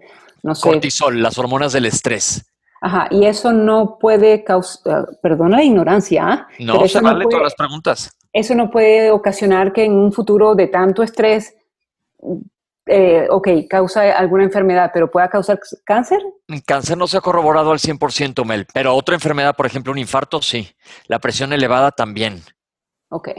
[0.44, 0.70] no sé.
[0.70, 2.46] Cortisol, las hormonas del estrés.
[2.80, 6.24] Ajá, y eso no puede causar, perdona la ignorancia.
[6.28, 6.48] ¿ah?
[6.60, 8.12] No, se vale todas las preguntas.
[8.32, 11.56] Eso no puede ocasionar que en un futuro de tanto estrés
[12.88, 16.20] eh, ok, causa alguna enfermedad, pero pueda causar cáncer?
[16.66, 20.42] Cáncer no se ha corroborado al 100%, Mel, pero otra enfermedad, por ejemplo, un infarto,
[20.42, 20.70] sí.
[21.08, 22.42] La presión elevada también.
[23.10, 23.30] Ok.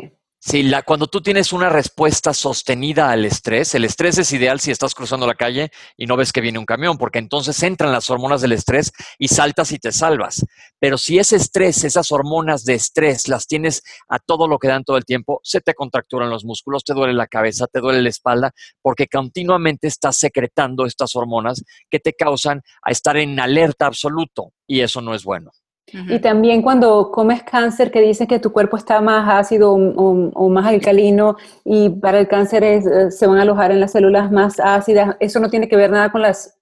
[0.41, 4.71] Sí, la, cuando tú tienes una respuesta sostenida al estrés, el estrés es ideal si
[4.71, 8.09] estás cruzando la calle y no ves que viene un camión, porque entonces entran las
[8.09, 10.47] hormonas del estrés y saltas y te salvas.
[10.79, 14.85] Pero si ese estrés, esas hormonas de estrés, las tienes a todo lo que dan
[14.85, 18.09] todo el tiempo, se te contracturan los músculos, te duele la cabeza, te duele la
[18.09, 24.53] espalda, porque continuamente estás secretando estas hormonas que te causan a estar en alerta absoluto
[24.69, 25.51] y eso no es bueno.
[25.93, 30.67] Y también cuando comes cáncer, que dice que tu cuerpo está más ácido o, más
[30.67, 35.17] alcalino y para el cáncer eh, se van a alojar en las células más ácidas,
[35.21, 36.58] eso no tiene que ver nada con las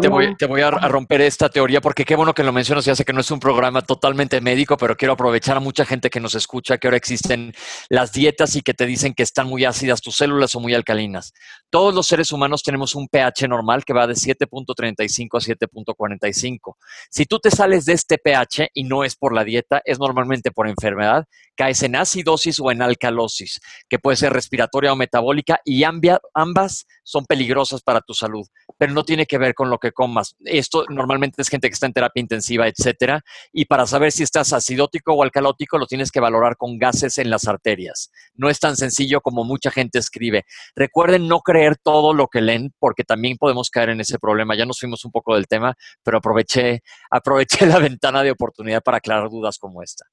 [0.00, 2.84] te, voy, a, romper esta teoría porque qué bueno que lo mencionas.
[2.84, 6.10] Ya sé que no es un programa totalmente médico, pero quiero aprovechar a mucha gente
[6.10, 7.52] que nos escucha que ahora existen
[7.88, 11.32] las dietas y que te dicen que están muy ácidas tus células o muy alcalinas.
[11.70, 16.76] Todos los seres humanos tenemos un pH normal que va de 7.35 a 7.45.
[17.10, 20.52] Si tú te sales de este pH y no es por la dieta, es normalmente
[20.52, 21.24] por enfermedad,
[21.56, 27.26] caes en acidosis o en alcalosis, que puede ser respiratoria o metabólica y ambas son
[27.26, 28.46] peligrosas para tu salud,
[28.78, 30.36] pero no tiene que ver con lo que comas.
[30.44, 34.52] Esto normalmente es gente que está en terapia intensiva, etcétera, y para saber si estás
[34.52, 38.10] acidótico o alcalótico lo tienes que valorar con gases en las arterias.
[38.34, 40.44] No es tan sencillo como mucha gente escribe.
[40.74, 44.56] Recuerden no creer todo lo que leen porque también podemos caer en ese problema.
[44.56, 48.98] Ya nos fuimos un poco del tema, pero aproveché aproveché la ventana de oportunidad para
[48.98, 50.04] aclarar dudas como esta.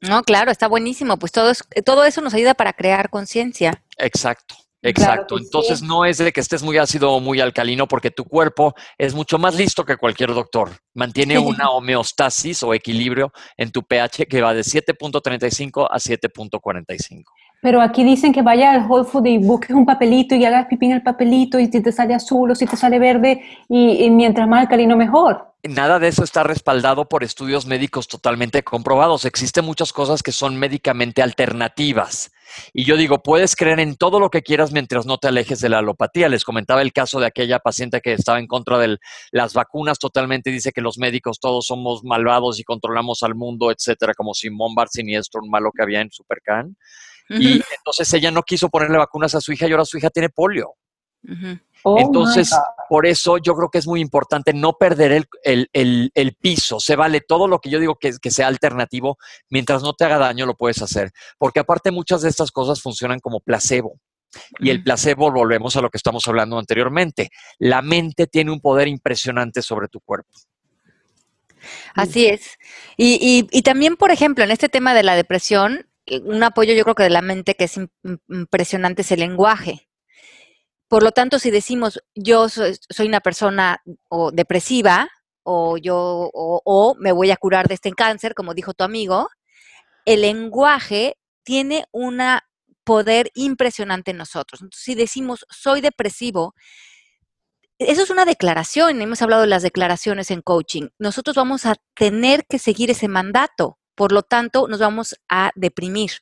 [0.00, 1.16] No, claro, está buenísimo.
[1.18, 1.52] Pues todo,
[1.84, 3.82] todo eso nos ayuda para crear conciencia.
[3.98, 4.65] Exacto.
[4.88, 5.38] Exacto.
[5.38, 9.14] Entonces no es de que estés muy ácido o muy alcalino porque tu cuerpo es
[9.14, 10.70] mucho más listo que cualquier doctor.
[10.94, 17.24] Mantiene una homeostasis o equilibrio en tu pH que va de 7.35 a 7.45.
[17.62, 20.86] Pero aquí dicen que vaya al Whole Food y busques un papelito y hagas pipí
[20.86, 24.46] en el papelito y si te sale azul o si te sale verde y, mientras
[24.46, 25.54] más alcalino mejor.
[25.62, 29.24] Nada de eso está respaldado por estudios médicos totalmente comprobados.
[29.24, 32.30] Existen muchas cosas que son médicamente alternativas.
[32.72, 35.68] Y yo digo, puedes creer en todo lo que quieras mientras no te alejes de
[35.68, 36.28] la alopatía.
[36.28, 38.98] Les comentaba el caso de aquella paciente que estaba en contra de
[39.30, 44.14] las vacunas, totalmente dice que los médicos todos somos malvados y controlamos al mundo, etcétera,
[44.14, 46.76] como Simón Bar siniestro, un malo que había en Supercan.
[47.28, 50.28] Y entonces ella no quiso ponerle vacunas a su hija y ahora su hija tiene
[50.28, 50.74] polio.
[51.82, 52.52] Oh entonces,
[52.88, 56.80] por eso yo creo que es muy importante no perder el, piso.
[56.80, 59.18] Se vale todo lo que yo digo que, que, sea alternativo.
[59.50, 61.12] Mientras no te haga daño, lo puedes hacer.
[61.38, 64.00] Porque aparte muchas de estas cosas funcionan como placebo.
[64.58, 67.30] Y el placebo, volvemos a lo que estamos hablando anteriormente.
[67.58, 70.30] La mente tiene un poder impresionante sobre tu cuerpo.
[71.94, 72.58] Así es.
[72.96, 75.86] Y, y también, por ejemplo, en este tema de la depresión,
[76.24, 77.80] un apoyo yo creo que de la mente que es
[78.28, 79.88] impresionante es el lenguaje.
[80.88, 85.08] Por lo tanto, si decimos yo soy, una persona o depresiva
[85.42, 89.28] o yo o, me voy a curar de este cáncer, como dijo tu amigo,
[90.04, 92.20] el lenguaje tiene un
[92.84, 94.60] poder impresionante en nosotros.
[94.62, 96.54] Entonces, si decimos soy depresivo,
[97.78, 100.88] eso es una declaración, hemos hablado de las declaraciones en coaching.
[100.98, 103.78] Nosotros vamos a tener que seguir ese mandato.
[103.94, 106.12] Por lo tanto, nos vamos a deprimir.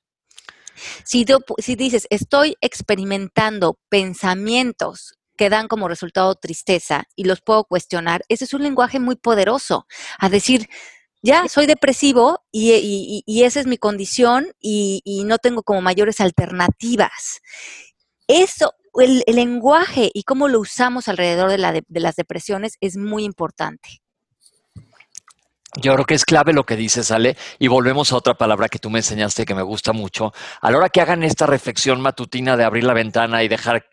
[1.04, 1.24] Si,
[1.58, 8.44] si dices, estoy experimentando pensamientos que dan como resultado tristeza y los puedo cuestionar, ese
[8.44, 9.86] es un lenguaje muy poderoso.
[10.18, 10.68] A decir,
[11.22, 17.40] ya soy depresivo y, esa es mi condición y, no tengo como mayores alternativas.
[18.28, 24.03] Eso, el, lenguaje y cómo lo usamos alrededor de las depresiones es muy importante.
[25.76, 28.78] Yo creo que es clave lo que dices, Ale, y volvemos a otra palabra que
[28.78, 30.32] tú me enseñaste que me gusta mucho.
[30.60, 33.84] A la hora que hagan esta reflexión matutina de abrir la ventana y dejar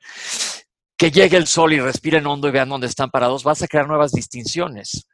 [0.97, 3.88] que llegue el sol y respiren hondo y vean dónde están parados, vas a crear
[3.88, 5.07] nuevas distinciones.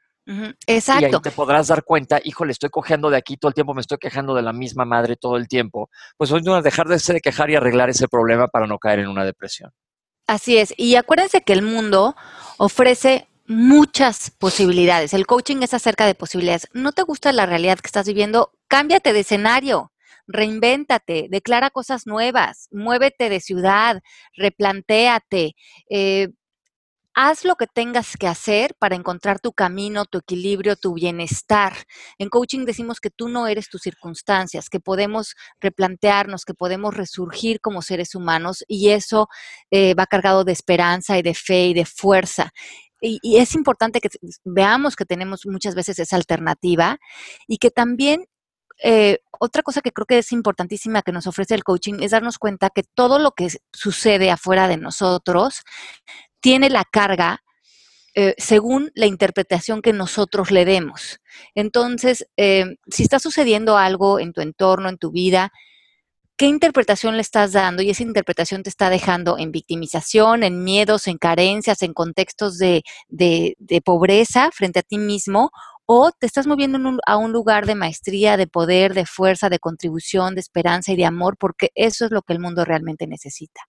[0.66, 1.02] Exacto.
[1.02, 3.80] Y ahí te podrás dar cuenta, híjole, estoy cogiendo de aquí todo el tiempo, me
[3.80, 5.90] estoy quejando de la misma madre todo el tiempo.
[6.18, 9.08] Pues hoy no dejar de, de quejar y arreglar ese problema para no caer en
[9.08, 9.72] una depresión.
[10.28, 10.74] Así es.
[10.76, 12.18] Y acuérdense que el mundo
[12.58, 15.14] ofrece muchas posibilidades.
[15.14, 16.68] El coaching es acerca de posibilidades.
[16.74, 18.52] ¿No te gusta la realidad que estás viviendo?
[18.68, 19.92] Cámbiate de escenario,
[20.28, 24.02] reinvéntate, declara cosas nuevas, muévete de ciudad,
[24.36, 25.56] replantéate.
[25.90, 26.30] Eh,
[27.14, 31.74] haz lo que tengas que hacer para encontrar tu camino, tu equilibrio, tu bienestar.
[32.20, 37.60] En coaching decimos que tú no eres tus circunstancias, que podemos replantearnos, que podemos resurgir
[37.60, 39.30] como seres humanos y eso
[39.72, 42.52] eh, va cargado de esperanza y de fe y de fuerza
[43.02, 44.10] y, es importante que
[44.44, 46.98] veamos que tenemos muchas veces esa alternativa
[47.48, 48.26] y que también
[48.84, 52.38] eh, otra cosa que creo que es importantísima que nos ofrece el coaching es darnos
[52.38, 55.62] cuenta que todo lo que sucede afuera de nosotros
[56.40, 57.44] tiene la carga
[58.16, 61.20] eh, según la interpretación que nosotros le demos.
[61.54, 65.52] Entonces, eh, si está sucediendo algo en tu entorno, en tu vida,
[66.38, 67.82] ¿qué interpretación le estás dando?
[67.82, 72.84] Y esa interpretación te está dejando en victimización, en miedos, en carencias, en contextos de,
[73.84, 75.52] pobreza frente a ti mismo,
[75.86, 80.36] o te estás moviendo a un lugar de maestría, de poder, de fuerza, de contribución,
[80.36, 83.62] de esperanza y de amor, porque eso es lo que el mundo realmente necesita.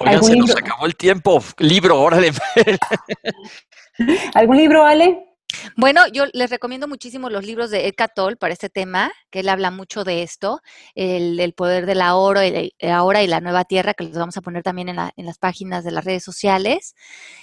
[0.00, 1.42] Oigan, se nos acabó el tiempo.
[1.58, 2.32] Libro, órale.
[4.34, 5.35] ¿Algún libro, Ale?
[5.74, 9.48] Bueno, yo les recomiendo muchísimo los libros de Ed Catol para este tema, que él
[9.48, 10.60] habla mucho de esto,
[10.94, 14.62] el, poder del ahora y, ahora y la nueva tierra, que los vamos a poner
[14.62, 16.94] también en, las páginas de las redes sociales,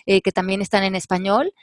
[0.06, 1.54] eh, que también están en español.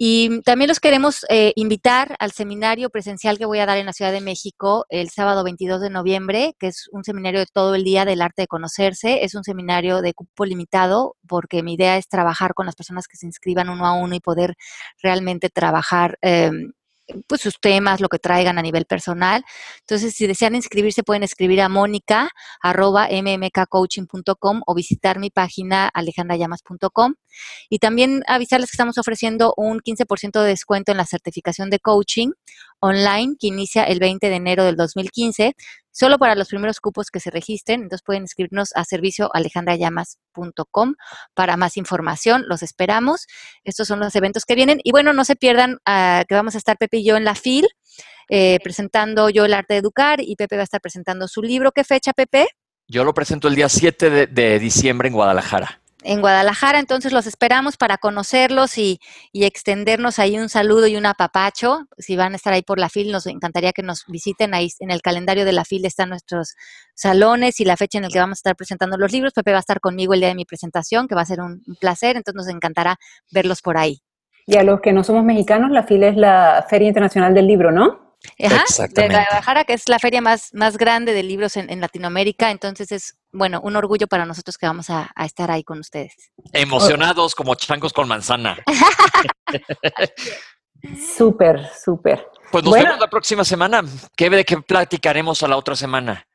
[0.00, 3.92] Y también los queremos eh, invitar al seminario presencial que voy a dar en la
[3.92, 7.82] Ciudad de México el sábado 22 de noviembre, que es un seminario de todo el
[7.82, 9.24] día del arte de conocerse.
[9.24, 13.16] Es un seminario de cupo limitado porque mi idea es trabajar con las personas que
[13.16, 14.54] se inscriban uno a uno y poder
[15.02, 16.70] realmente trabajar em,
[17.26, 19.44] pues sus temas, lo que traigan a nivel personal.
[19.80, 22.30] Entonces, si desean inscribirse, pueden escribir a mónica
[22.60, 27.14] arroba mmkcoaching.com o visitar mi página alejandrayamas.com.
[27.68, 32.30] Y también avisarles que estamos ofreciendo un 15% de descuento en la certificación de coaching
[32.80, 35.54] online que inicia el 20 de enero del 2015
[35.98, 37.82] solo para los primeros cupos que se registren.
[37.82, 40.94] Entonces pueden inscribirnos a servicio alejandrayamas.com
[41.34, 42.44] para más información.
[42.46, 43.26] Los esperamos.
[43.64, 44.80] Estos son los eventos que vienen.
[44.84, 47.34] Y bueno, no se pierdan ah, que vamos a estar Pepe y yo en la
[47.34, 47.66] FIL
[48.28, 51.72] eh, presentando yo el arte de educar y Pepe va a estar presentando su libro.
[51.72, 52.46] ¿Qué fecha, Pepe?
[52.86, 57.76] Yo lo presento el día 7 de diciembre en Guadalajara en Guadalajara, entonces los esperamos
[57.76, 59.00] para conocerlos y,
[59.32, 61.86] extendernos ahí un saludo y un apapacho.
[61.96, 64.54] Si van a estar ahí por la FIL, nos encantaría que nos visiten.
[64.54, 66.54] Ahí en el calendario de la FIL están nuestros
[66.94, 69.32] salones y la fecha en la que vamos a estar presentando los libros.
[69.32, 71.62] Pepe va a estar conmigo el día de mi presentación, que va a ser un,
[71.80, 72.96] placer, entonces nos encantará
[73.32, 74.00] verlos por ahí.
[74.46, 77.70] Y a los que no somos mexicanos, la FIL es la Feria Internacional del Libro,
[77.70, 78.07] ¿no?
[78.38, 82.50] De Guadalajara, que es la feria más, más grande de libros en, Latinoamérica.
[82.50, 86.14] Entonces es, bueno, un orgullo para nosotros que vamos a, estar ahí con ustedes.
[86.52, 88.58] Emocionados como changos con manzana.
[91.16, 92.26] súper, súper.
[92.50, 93.82] Pues nos vemos la próxima semana.
[94.16, 96.26] ¿Qué, ¿De qué platicaremos a la otra semana?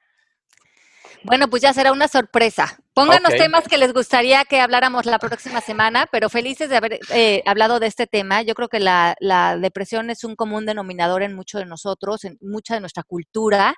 [1.23, 2.77] Bueno, pues ya será una sorpresa.
[2.93, 7.41] Pónganos temas que les gustaría que habláramos la próxima semana, pero felices de haber eh,
[7.47, 8.43] hablado de este tema.
[8.43, 9.15] Yo creo que la,
[9.59, 13.73] depresión es un común denominador en muchos de nosotros, en mucha de nuestra cultura.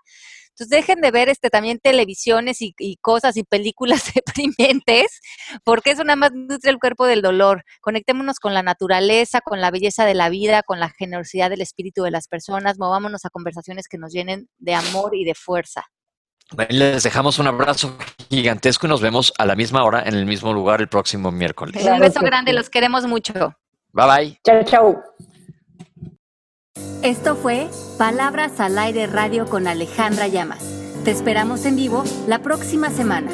[0.49, 5.21] Entonces dejen de ver este también televisiones y, cosas y películas deprimentes,
[5.63, 7.63] porque eso nada más nutre el cuerpo del dolor.
[7.79, 12.03] Conectémonos con la naturaleza, con la belleza de la vida, con la generosidad del espíritu
[12.03, 15.85] de las personas, movámonos a conversaciones que nos llenen de amor y de fuerza.
[16.69, 17.97] Les dejamos un abrazo
[18.29, 21.83] gigantesco y nos vemos a la misma hora en el mismo lugar el próximo miércoles.
[21.83, 23.55] Un beso grande, los queremos mucho.
[23.93, 24.39] Bye bye.
[24.43, 25.03] Chao, chao.
[27.01, 27.67] Esto fue
[27.97, 30.63] Palabras al Aire Radio con Alejandra Llamas.
[31.03, 33.31] Te esperamos en vivo la próxima semana.